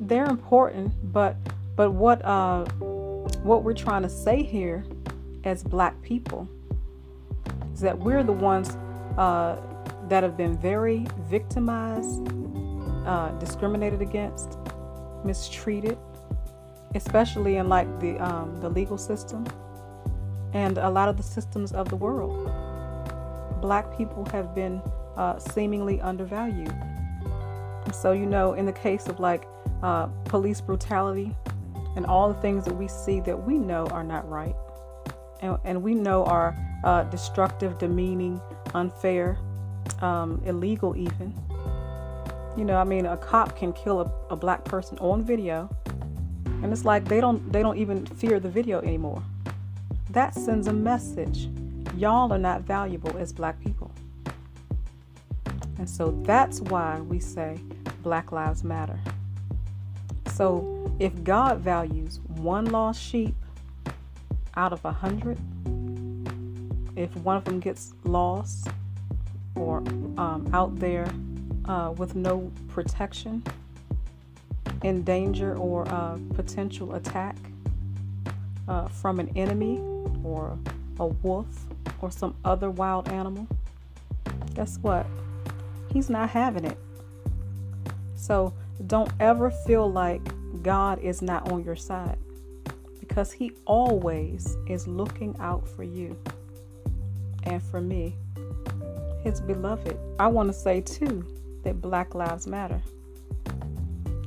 They're 0.00 0.26
important, 0.26 0.92
but 1.12 1.36
but 1.74 1.92
what 1.92 2.22
uh 2.24 2.64
what 3.42 3.62
we're 3.62 3.72
trying 3.72 4.02
to 4.02 4.10
say 4.10 4.42
here 4.42 4.84
as 5.44 5.62
black 5.62 6.00
people 6.02 6.46
is 7.72 7.80
that 7.80 7.98
we're 7.98 8.22
the 8.22 8.32
ones 8.32 8.76
uh 9.16 9.56
that 10.08 10.22
have 10.22 10.36
been 10.36 10.58
very 10.58 11.06
victimized, 11.30 12.28
uh, 13.06 13.30
discriminated 13.38 14.02
against, 14.02 14.58
mistreated, 15.24 15.98
especially 16.94 17.56
in 17.56 17.68
like 17.68 17.88
the 18.00 18.18
um, 18.18 18.56
the 18.60 18.68
legal 18.68 18.98
system 18.98 19.44
and 20.54 20.78
a 20.78 20.88
lot 20.88 21.08
of 21.08 21.16
the 21.16 21.22
systems 21.22 21.72
of 21.72 21.88
the 21.88 21.96
world. 21.96 22.50
Black 23.60 23.96
people 23.96 24.24
have 24.26 24.54
been 24.54 24.82
uh, 25.16 25.38
seemingly 25.38 26.00
undervalued. 26.00 26.74
So 27.92 28.12
you 28.12 28.26
know, 28.26 28.54
in 28.54 28.66
the 28.66 28.72
case 28.72 29.06
of 29.06 29.20
like 29.20 29.44
uh, 29.82 30.06
police 30.24 30.60
brutality 30.60 31.34
and 31.96 32.06
all 32.06 32.32
the 32.32 32.40
things 32.40 32.64
that 32.64 32.74
we 32.74 32.88
see 32.88 33.20
that 33.20 33.46
we 33.46 33.58
know 33.58 33.86
are 33.88 34.04
not 34.04 34.28
right, 34.28 34.54
and, 35.40 35.58
and 35.64 35.82
we 35.82 35.94
know 35.94 36.24
are 36.24 36.56
uh, 36.84 37.04
destructive, 37.04 37.78
demeaning, 37.78 38.40
unfair, 38.74 39.38
um, 40.00 40.40
illegal 40.44 40.96
even. 40.96 41.34
You 42.56 42.64
know, 42.64 42.76
I 42.76 42.84
mean, 42.84 43.06
a 43.06 43.16
cop 43.16 43.56
can 43.56 43.72
kill 43.72 44.00
a, 44.00 44.12
a 44.32 44.36
black 44.36 44.64
person 44.64 44.98
on 44.98 45.24
video, 45.24 45.74
and 46.62 46.70
it's 46.72 46.84
like 46.84 47.06
they 47.06 47.20
don't 47.20 47.50
they 47.52 47.62
don't 47.62 47.78
even 47.78 48.04
fear 48.04 48.38
the 48.40 48.48
video 48.48 48.80
anymore. 48.82 49.22
That 50.10 50.34
sends 50.34 50.66
a 50.66 50.72
message: 50.72 51.48
y'all 51.96 52.30
are 52.32 52.38
not 52.38 52.62
valuable 52.62 53.16
as 53.16 53.32
black 53.32 53.58
people. 53.60 53.90
And 55.78 55.88
so 55.88 56.10
that's 56.24 56.60
why 56.60 57.00
we 57.00 57.18
say 57.18 57.58
Black 58.02 58.30
Lives 58.30 58.62
Matter. 58.62 59.00
So 60.26 60.94
if 60.98 61.24
God 61.24 61.58
values 61.60 62.20
one 62.36 62.66
lost 62.66 63.02
sheep 63.02 63.34
out 64.56 64.72
of 64.72 64.84
a 64.84 64.92
hundred, 64.92 65.38
if 66.96 67.16
one 67.16 67.36
of 67.36 67.44
them 67.44 67.58
gets 67.58 67.94
lost, 68.04 68.68
or 69.56 69.78
um, 70.18 70.48
out 70.52 70.78
there 70.78 71.06
uh, 71.66 71.92
with 71.96 72.14
no 72.14 72.50
protection, 72.68 73.42
in 74.82 75.02
danger 75.02 75.56
or 75.56 75.88
uh, 75.88 76.18
potential 76.34 76.94
attack 76.94 77.36
uh, 78.68 78.88
from 78.88 79.20
an 79.20 79.30
enemy 79.36 79.80
or 80.24 80.58
a 80.98 81.06
wolf 81.06 81.46
or 82.00 82.10
some 82.10 82.34
other 82.44 82.70
wild 82.70 83.08
animal, 83.08 83.46
guess 84.54 84.78
what? 84.82 85.06
He's 85.92 86.10
not 86.10 86.30
having 86.30 86.64
it. 86.64 86.78
So 88.16 88.52
don't 88.86 89.10
ever 89.20 89.50
feel 89.50 89.90
like 89.90 90.22
God 90.62 90.98
is 91.00 91.22
not 91.22 91.50
on 91.50 91.64
your 91.64 91.76
side 91.76 92.18
because 92.98 93.32
He 93.32 93.52
always 93.66 94.56
is 94.66 94.86
looking 94.86 95.36
out 95.38 95.68
for 95.68 95.82
you 95.82 96.16
and 97.44 97.62
for 97.62 97.80
me 97.80 98.16
his 99.22 99.40
beloved. 99.40 99.96
I 100.18 100.26
want 100.26 100.48
to 100.48 100.52
say 100.52 100.80
too 100.80 101.24
that 101.62 101.80
Black 101.80 102.14
Lives 102.14 102.46
Matter. 102.46 102.80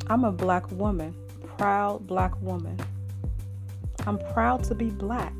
I'm 0.08 0.24
a 0.24 0.32
black 0.32 0.70
woman, 0.72 1.16
proud 1.58 2.06
black 2.06 2.40
woman. 2.42 2.80
I'm 4.06 4.20
proud 4.34 4.64
to 4.66 4.76
be 4.76 4.90
black. 4.90 5.34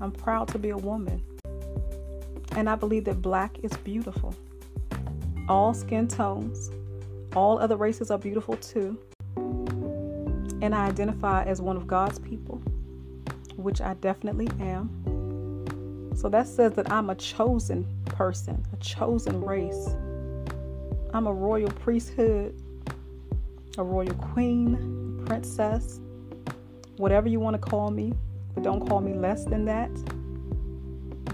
I'm 0.00 0.12
proud 0.12 0.48
to 0.48 0.58
be 0.58 0.70
a 0.70 0.76
woman. 0.76 1.22
And 2.56 2.68
I 2.68 2.76
believe 2.76 3.04
that 3.06 3.20
black 3.20 3.58
is 3.62 3.72
beautiful. 3.78 4.34
All 5.48 5.74
skin 5.74 6.06
tones, 6.06 6.70
all 7.34 7.58
other 7.58 7.76
races 7.76 8.10
are 8.10 8.18
beautiful 8.18 8.56
too. 8.56 8.98
And 10.62 10.74
I 10.74 10.86
identify 10.86 11.42
as 11.44 11.60
one 11.60 11.76
of 11.76 11.86
God's 11.86 12.18
people, 12.18 12.62
which 13.56 13.80
I 13.80 13.94
definitely 13.94 14.48
am. 14.60 16.14
So 16.16 16.28
that 16.28 16.46
says 16.46 16.72
that 16.74 16.90
I'm 16.92 17.10
a 17.10 17.14
chosen 17.16 17.84
person, 18.04 18.64
a 18.72 18.76
chosen 18.76 19.40
race. 19.40 19.88
I'm 21.14 21.28
a 21.28 21.32
royal 21.32 21.70
priesthood, 21.70 22.60
a 23.78 23.84
royal 23.84 24.14
queen, 24.14 25.22
princess, 25.24 26.00
whatever 26.96 27.28
you 27.28 27.38
want 27.38 27.54
to 27.54 27.60
call 27.60 27.92
me, 27.92 28.14
but 28.52 28.64
don't 28.64 28.84
call 28.88 29.00
me 29.00 29.14
less 29.14 29.44
than 29.44 29.64
that. 29.66 29.92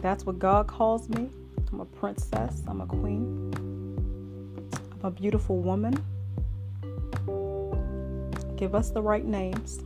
That's 0.03 0.27
what 0.27 0.39
God 0.39 0.67
calls 0.67 1.09
me. 1.09 1.31
I'm 1.73 1.81
a 1.81 1.87
princess, 1.87 2.63
I'm 2.69 2.83
a 2.83 2.87
queen, 2.87 3.51
I'm 5.01 5.07
a 5.07 5.11
beautiful 5.11 5.57
woman. 5.61 5.95
Give 8.57 8.75
us 8.75 8.91
the 8.91 9.01
right 9.01 9.25
names. 9.25 9.81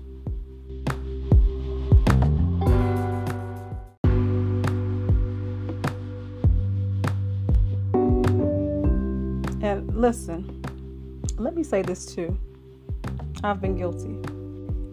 Listen, 10.04 10.62
let 11.38 11.56
me 11.56 11.62
say 11.62 11.80
this 11.80 12.04
too. 12.04 12.36
I've 13.42 13.62
been 13.62 13.74
guilty. 13.74 14.14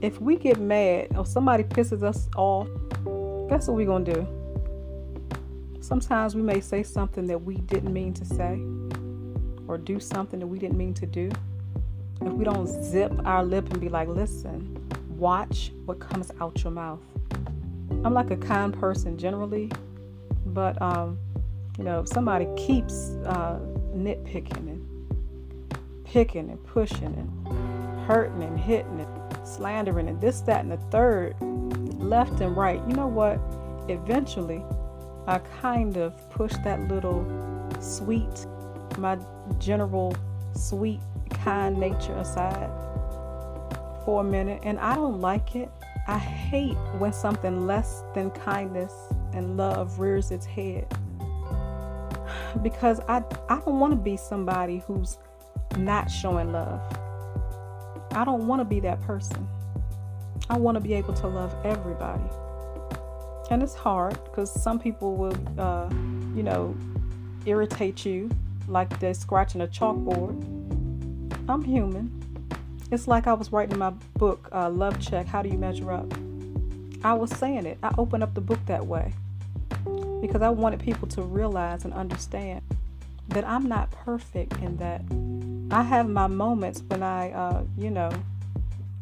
If 0.01 0.21
we 0.21 0.37
get 0.37 0.57
mad 0.57 1.17
or 1.17 1.25
somebody 1.25 1.65
pisses 1.65 2.01
us 2.01 2.29
off, 2.37 2.69
guess 3.49 3.67
what 3.67 3.75
we're 3.75 3.87
going 3.87 4.05
to 4.05 4.13
do? 4.13 5.81
Sometimes 5.81 6.33
we 6.33 6.41
may 6.41 6.61
say 6.61 6.81
something 6.81 7.27
that 7.27 7.37
we 7.37 7.55
didn't 7.57 7.91
mean 7.91 8.13
to 8.13 8.23
say 8.23 8.61
or 9.67 9.77
do 9.77 9.99
something 9.99 10.39
that 10.39 10.47
we 10.47 10.57
didn't 10.57 10.77
mean 10.77 10.93
to 10.93 11.05
do. 11.05 11.29
If 12.21 12.31
we 12.31 12.45
don't 12.45 12.67
zip 12.67 13.11
our 13.25 13.43
lip 13.43 13.69
and 13.69 13.81
be 13.81 13.89
like, 13.89 14.07
listen, 14.07 14.81
watch 15.09 15.73
what 15.83 15.99
comes 15.99 16.31
out 16.39 16.63
your 16.63 16.71
mouth. 16.71 17.03
I'm 18.05 18.13
like 18.13 18.31
a 18.31 18.37
kind 18.37 18.73
person 18.73 19.17
generally, 19.17 19.69
but 20.45 20.81
um, 20.81 21.19
you 21.77 21.83
know, 21.83 21.99
if 21.99 22.07
somebody 22.07 22.47
keeps 22.55 23.17
uh, 23.25 23.59
nitpicking 23.93 24.69
and 24.69 24.90
picking 26.11 26.49
and 26.49 26.61
pushing 26.65 27.05
and 27.05 28.05
hurting 28.05 28.43
and 28.43 28.59
hitting 28.59 28.99
and 28.99 29.47
slandering 29.47 30.09
and 30.09 30.19
this, 30.19 30.41
that, 30.41 30.59
and 30.59 30.71
the 30.71 30.77
third, 30.91 31.33
left 32.01 32.41
and 32.41 32.57
right, 32.57 32.81
you 32.85 32.93
know 32.93 33.07
what? 33.07 33.39
Eventually, 33.89 34.61
I 35.25 35.39
kind 35.61 35.95
of 35.95 36.29
pushed 36.29 36.61
that 36.65 36.81
little 36.89 37.25
sweet, 37.79 38.45
my 38.97 39.17
general 39.57 40.13
sweet, 40.53 40.99
kind 41.29 41.77
nature 41.77 42.15
aside 42.15 42.69
for 44.03 44.19
a 44.19 44.23
minute, 44.23 44.59
and 44.63 44.79
I 44.79 44.95
don't 44.95 45.21
like 45.21 45.55
it. 45.55 45.69
I 46.09 46.17
hate 46.17 46.75
when 46.97 47.13
something 47.13 47.65
less 47.67 48.03
than 48.13 48.31
kindness 48.31 48.91
and 49.31 49.55
love 49.55 49.99
rears 49.99 50.31
its 50.31 50.45
head 50.45 50.87
because 52.63 52.99
I, 53.07 53.23
I 53.47 53.59
don't 53.59 53.79
want 53.79 53.91
to 53.91 53.97
be 53.97 54.17
somebody 54.17 54.83
who's 54.85 55.17
not 55.77 56.09
showing 56.09 56.51
love. 56.51 56.81
I 58.11 58.25
don't 58.25 58.47
want 58.47 58.59
to 58.59 58.65
be 58.65 58.79
that 58.81 59.01
person. 59.01 59.47
I 60.49 60.57
want 60.57 60.75
to 60.75 60.81
be 60.81 60.93
able 60.93 61.13
to 61.13 61.27
love 61.27 61.55
everybody. 61.63 62.23
And 63.49 63.63
it's 63.63 63.75
hard 63.75 64.21
because 64.25 64.51
some 64.51 64.79
people 64.79 65.15
will, 65.15 65.37
uh, 65.59 65.89
you 66.35 66.43
know, 66.43 66.75
irritate 67.45 68.05
you 68.05 68.29
like 68.67 68.99
they're 68.99 69.13
scratching 69.13 69.61
a 69.61 69.67
chalkboard. 69.67 70.39
I'm 71.49 71.63
human. 71.63 72.17
It's 72.91 73.07
like 73.07 73.27
I 73.27 73.33
was 73.33 73.51
writing 73.51 73.77
my 73.77 73.91
book, 74.17 74.49
uh, 74.51 74.69
Love 74.69 74.99
Check 74.99 75.25
How 75.25 75.41
Do 75.41 75.49
You 75.49 75.57
Measure 75.57 75.91
Up? 75.91 76.13
I 77.03 77.13
was 77.13 77.31
saying 77.31 77.65
it. 77.65 77.77
I 77.81 77.93
opened 77.97 78.23
up 78.23 78.33
the 78.33 78.41
book 78.41 78.59
that 78.67 78.85
way 78.85 79.13
because 80.21 80.41
I 80.41 80.49
wanted 80.49 80.79
people 80.79 81.07
to 81.09 81.21
realize 81.21 81.83
and 81.83 81.93
understand 81.93 82.61
that 83.29 83.47
I'm 83.47 83.67
not 83.67 83.89
perfect 83.91 84.57
in 84.59 84.77
that 84.77 85.01
I 85.71 85.83
have 85.83 86.09
my 86.09 86.27
moments 86.27 86.83
when 86.89 87.01
I, 87.01 87.31
uh, 87.31 87.63
you 87.77 87.91
know, 87.91 88.11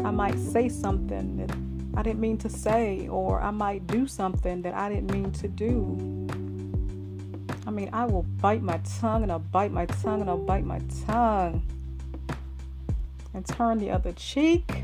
I 0.05 0.11
might 0.11 0.37
say 0.37 0.69
something 0.69 1.37
that 1.37 1.57
I 1.97 2.03
didn't 2.03 2.19
mean 2.19 2.37
to 2.37 2.49
say, 2.49 3.07
or 3.07 3.41
I 3.41 3.49
might 3.49 3.87
do 3.87 4.07
something 4.07 4.61
that 4.61 4.75
I 4.75 4.87
didn't 4.87 5.11
mean 5.11 5.31
to 5.31 5.47
do. 5.47 5.97
I 7.65 7.71
mean, 7.71 7.89
I 7.91 8.05
will 8.05 8.21
bite 8.21 8.61
my 8.61 8.79
tongue 8.99 9.23
and 9.23 9.31
I'll 9.31 9.39
bite 9.39 9.71
my 9.71 9.87
tongue 9.87 10.21
and 10.21 10.29
I'll 10.29 10.37
bite 10.37 10.63
my 10.63 10.79
tongue 11.07 11.63
and 13.33 13.45
turn 13.47 13.79
the 13.79 13.89
other 13.89 14.11
cheek. 14.11 14.83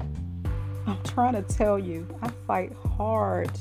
I'm 0.88 1.02
trying 1.04 1.34
to 1.34 1.44
tell 1.44 1.78
you, 1.78 2.08
I 2.24 2.30
fight 2.48 2.74
hard 2.98 3.52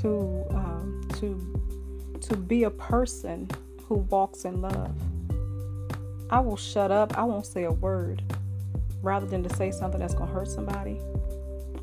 to 0.00 0.44
um, 0.50 1.08
to 1.14 2.18
to 2.20 2.36
be 2.36 2.62
a 2.64 2.70
person 2.70 3.48
who 3.84 3.96
walks 3.96 4.44
in 4.44 4.60
love. 4.60 4.94
I 6.32 6.38
will 6.38 6.56
shut 6.56 6.92
up. 6.92 7.18
I 7.18 7.24
won't 7.24 7.44
say 7.44 7.64
a 7.64 7.72
word 7.72 8.22
rather 9.02 9.26
than 9.26 9.42
to 9.42 9.56
say 9.56 9.72
something 9.72 9.98
that's 9.98 10.14
gonna 10.14 10.30
hurt 10.30 10.46
somebody. 10.46 11.00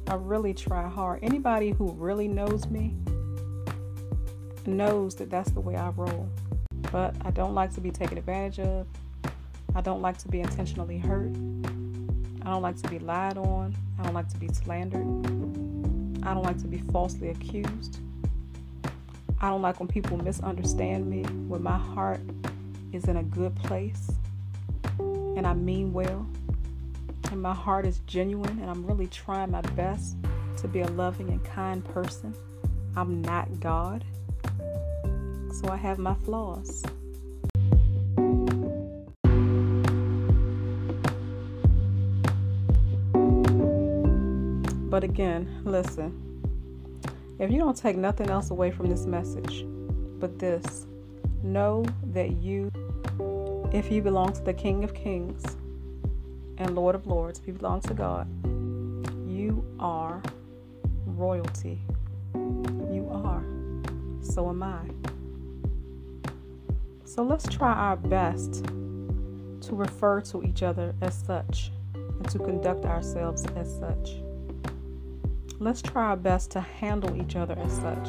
I 0.08 0.16
really 0.16 0.54
try 0.54 0.88
hard. 0.88 1.20
Anybody 1.22 1.72
who 1.72 1.92
really 1.92 2.30
knows 2.30 2.66
me 2.70 2.96
knows 4.66 5.16
that 5.16 5.30
that's 5.30 5.52
the 5.52 5.60
way 5.60 5.76
I 5.76 5.90
roll. 5.90 6.30
But 6.94 7.14
I 7.26 7.32
don't 7.32 7.56
like 7.56 7.74
to 7.74 7.82
be 7.82 7.92
taken 7.92 8.18
advantage 8.18 8.60
of. 8.60 8.88
I 9.76 9.82
don't 9.82 10.02
like 10.02 10.18
to 10.20 10.30
be 10.30 10.40
intentionally 10.40 10.98
hurt. 10.98 11.36
I 12.44 12.52
don't 12.52 12.62
like 12.62 12.82
to 12.82 12.90
be 12.90 13.00
lied 13.00 13.38
on. 13.38 13.76
I 14.00 14.04
don't 14.04 14.14
like 14.14 14.30
to 14.30 14.38
be 14.38 14.48
slandered. 14.48 15.06
I 16.26 16.34
don't 16.34 16.44
like 16.44 16.60
to 16.60 16.68
be 16.68 16.78
falsely 16.94 17.32
accused. 17.32 18.00
I 19.42 19.50
don't 19.50 19.62
like 19.62 19.82
when 19.82 19.90
people 19.90 20.16
misunderstand 20.18 21.06
me, 21.06 21.24
when 21.50 21.62
my 21.62 21.78
heart 21.78 22.22
is 22.94 23.06
in 23.10 23.18
a 23.18 23.24
good 23.24 23.54
place 23.58 24.10
and 25.38 25.46
I 25.46 25.54
mean 25.54 25.94
well 25.94 26.28
and 27.32 27.42
my 27.42 27.54
heart 27.54 27.86
is 27.86 28.00
genuine 28.08 28.60
and 28.60 28.70
I'm 28.70 28.86
really 28.86 29.08
trying 29.08 29.52
my 29.52 29.62
best 29.62 30.16
to 30.58 30.68
be 30.68 30.82
a 30.82 30.88
loving 30.88 31.30
and 31.30 31.44
kind 31.44 31.86
person. 31.86 32.34
I'm 32.96 33.22
not 33.22 33.60
God. 33.60 34.04
So 35.52 35.70
I 35.70 35.76
have 35.76 36.00
my 36.00 36.16
flaws. 36.16 36.84
But 44.90 45.04
again, 45.04 45.62
listen. 45.64 46.24
If 47.40 47.52
you 47.52 47.60
don't 47.60 47.78
take 47.78 47.98
nothing 47.98 48.30
else 48.32 48.50
away 48.50 48.72
from 48.72 48.88
this 48.88 49.06
message 49.06 49.66
but 50.20 50.40
this, 50.40 50.88
know 51.44 51.86
that 52.06 52.38
you, 52.38 52.72
if 53.72 53.92
you 53.92 54.02
belong 54.02 54.34
to 54.34 54.42
the 54.42 54.54
King 54.54 54.84
of 54.84 54.94
Kings 54.94 55.44
and 56.58 56.76
Lord 56.76 56.96
of 56.96 57.06
Lords, 57.06 57.40
if 57.40 57.48
you 57.48 57.54
belong 57.54 57.82
to 57.82 57.94
God, 57.94 58.28
you 59.28 59.66
are 59.80 60.22
royalty. 61.06 61.82
You 62.34 63.10
are. 63.12 63.44
So 64.22 64.50
am 64.50 64.64
I. 64.64 64.82
So 67.04 67.24
let's 67.24 67.48
try 67.48 67.74
our 67.74 67.98
best 67.98 68.64
to 68.64 69.76
refer 69.76 70.22
to 70.22 70.44
each 70.44 70.64
other 70.64 70.96
as 71.02 71.16
such 71.16 71.72
and 71.94 72.30
to 72.30 72.40
conduct 72.40 72.86
ourselves 72.86 73.46
as 73.56 73.74
such. 73.78 74.18
Let's 75.60 75.82
try 75.82 76.06
our 76.06 76.18
best 76.18 76.52
to 76.52 76.62
handle 76.62 77.20
each 77.20 77.36
other 77.36 77.58
as 77.60 77.74
such. 77.74 78.08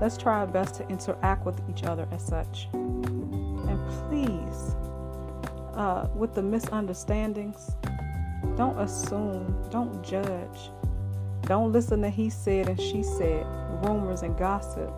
Let's 0.00 0.16
try 0.16 0.40
our 0.40 0.46
best 0.46 0.74
to 0.76 0.88
interact 0.88 1.46
with 1.46 1.60
each 1.70 1.84
other 1.84 2.06
as 2.12 2.26
such. 2.26 2.68
Please, 4.08 4.74
uh, 5.74 6.08
with 6.14 6.34
the 6.34 6.42
misunderstandings, 6.42 7.70
don't 8.56 8.78
assume, 8.78 9.68
don't 9.70 10.02
judge. 10.02 10.70
Don't 11.42 11.72
listen 11.72 12.02
to 12.02 12.10
he 12.10 12.30
said 12.30 12.68
and 12.68 12.80
she 12.80 13.02
said, 13.02 13.46
rumors 13.84 14.22
and 14.22 14.36
gossip. 14.36 14.90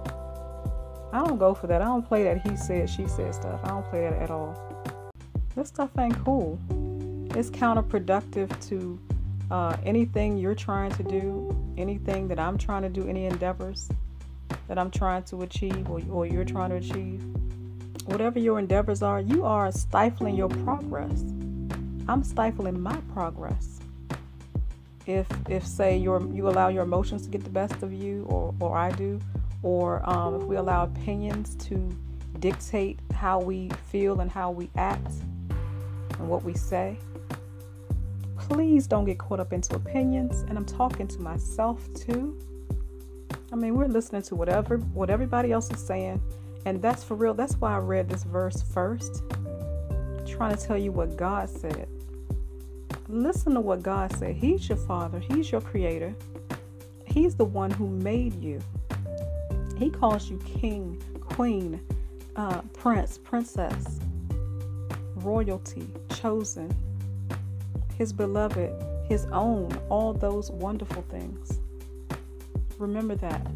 I 1.12 1.24
don't 1.24 1.38
go 1.38 1.54
for 1.54 1.66
that. 1.66 1.82
I 1.82 1.86
don't 1.86 2.06
play 2.06 2.24
that 2.24 2.46
he 2.46 2.56
said, 2.56 2.88
she 2.88 3.06
said 3.06 3.34
stuff. 3.34 3.60
I 3.64 3.68
don't 3.68 3.84
play 3.86 4.02
that 4.02 4.14
at 4.14 4.30
all. 4.30 4.56
This 5.54 5.68
stuff 5.68 5.90
ain't 5.98 6.22
cool. 6.24 6.58
It's 7.34 7.50
counterproductive 7.50 8.68
to 8.68 8.98
uh, 9.50 9.76
anything 9.84 10.36
you're 10.36 10.54
trying 10.54 10.92
to 10.92 11.02
do, 11.02 11.56
anything 11.76 12.28
that 12.28 12.38
I'm 12.38 12.58
trying 12.58 12.82
to 12.82 12.88
do, 12.88 13.08
any 13.08 13.26
endeavors 13.26 13.88
that 14.68 14.78
I'm 14.78 14.90
trying 14.90 15.24
to 15.24 15.42
achieve 15.42 15.90
or, 15.90 16.00
or 16.10 16.26
you're 16.26 16.44
trying 16.44 16.70
to 16.70 16.76
achieve, 16.76 17.24
whatever 18.08 18.38
your 18.38 18.58
endeavors 18.58 19.02
are, 19.02 19.20
you 19.20 19.44
are 19.44 19.70
stifling 19.70 20.34
your 20.34 20.48
progress. 20.48 21.22
I'm 22.08 22.24
stifling 22.24 22.80
my 22.80 22.96
progress. 23.12 23.80
If, 25.06 25.26
if 25.48 25.66
say 25.66 25.96
your 25.96 26.20
you 26.32 26.48
allow 26.48 26.68
your 26.68 26.84
emotions 26.84 27.22
to 27.22 27.28
get 27.28 27.44
the 27.44 27.50
best 27.50 27.82
of 27.82 27.92
you, 27.92 28.24
or, 28.24 28.54
or 28.60 28.76
I 28.76 28.90
do, 28.92 29.20
or 29.62 30.08
um, 30.08 30.36
if 30.36 30.42
we 30.42 30.56
allow 30.56 30.84
opinions 30.84 31.54
to 31.66 31.76
dictate 32.38 32.98
how 33.12 33.40
we 33.40 33.68
feel 33.90 34.20
and 34.20 34.30
how 34.30 34.50
we 34.50 34.70
act 34.76 35.12
and 36.18 36.28
what 36.28 36.44
we 36.44 36.54
say, 36.54 36.96
please 38.38 38.86
don't 38.86 39.04
get 39.04 39.18
caught 39.18 39.40
up 39.40 39.52
into 39.52 39.74
opinions. 39.76 40.42
And 40.48 40.56
I'm 40.56 40.64
talking 40.64 41.06
to 41.08 41.20
myself 41.20 41.86
too. 41.94 42.38
I 43.52 43.56
mean, 43.56 43.74
we're 43.74 43.86
listening 43.86 44.22
to 44.22 44.34
whatever 44.34 44.78
what 44.78 45.10
everybody 45.10 45.52
else 45.52 45.70
is 45.70 45.80
saying, 45.80 46.22
and 46.64 46.80
that's 46.82 47.04
for 47.04 47.14
real. 47.14 47.34
That's 47.34 47.54
why 47.54 47.74
I 47.74 47.78
read 47.78 48.08
this 48.08 48.24
verse 48.24 48.62
first, 48.62 49.22
trying 50.26 50.56
to 50.56 50.62
tell 50.62 50.78
you 50.78 50.92
what 50.92 51.16
God 51.16 51.48
said. 51.48 51.88
Listen 53.08 53.54
to 53.54 53.60
what 53.60 53.82
God 53.82 54.14
said. 54.16 54.36
He's 54.36 54.68
your 54.68 54.78
father, 54.78 55.18
He's 55.18 55.50
your 55.50 55.60
creator, 55.60 56.14
He's 57.06 57.34
the 57.34 57.44
one 57.44 57.70
who 57.70 57.88
made 57.88 58.34
you. 58.34 58.60
He 59.78 59.90
calls 59.90 60.28
you 60.28 60.38
king, 60.38 61.02
queen, 61.20 61.80
uh, 62.36 62.62
prince, 62.72 63.18
princess, 63.18 64.00
royalty, 65.16 65.88
chosen, 66.14 66.74
his 67.96 68.12
beloved, 68.12 68.72
his 69.08 69.26
own, 69.26 69.76
all 69.88 70.12
those 70.12 70.50
wonderful 70.50 71.02
things. 71.10 71.60
Remember 72.78 73.16
that. 73.16 73.46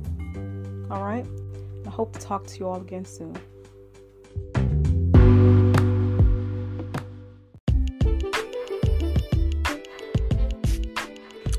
All 0.91 1.03
right? 1.03 1.27
hope 1.93 2.15
to 2.15 2.19
talk 2.19 2.47
to 2.47 2.59
you 2.59 2.67
all 2.67 2.81
again 2.81 3.05
soon. 3.05 3.37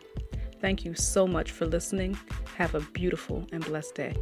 Thank 0.60 0.84
you 0.84 0.94
so 0.94 1.26
much 1.26 1.50
for 1.52 1.64
listening. 1.66 2.18
Have 2.56 2.74
a 2.74 2.80
beautiful 2.80 3.46
and 3.52 3.64
blessed 3.64 3.94
day. 3.94 4.14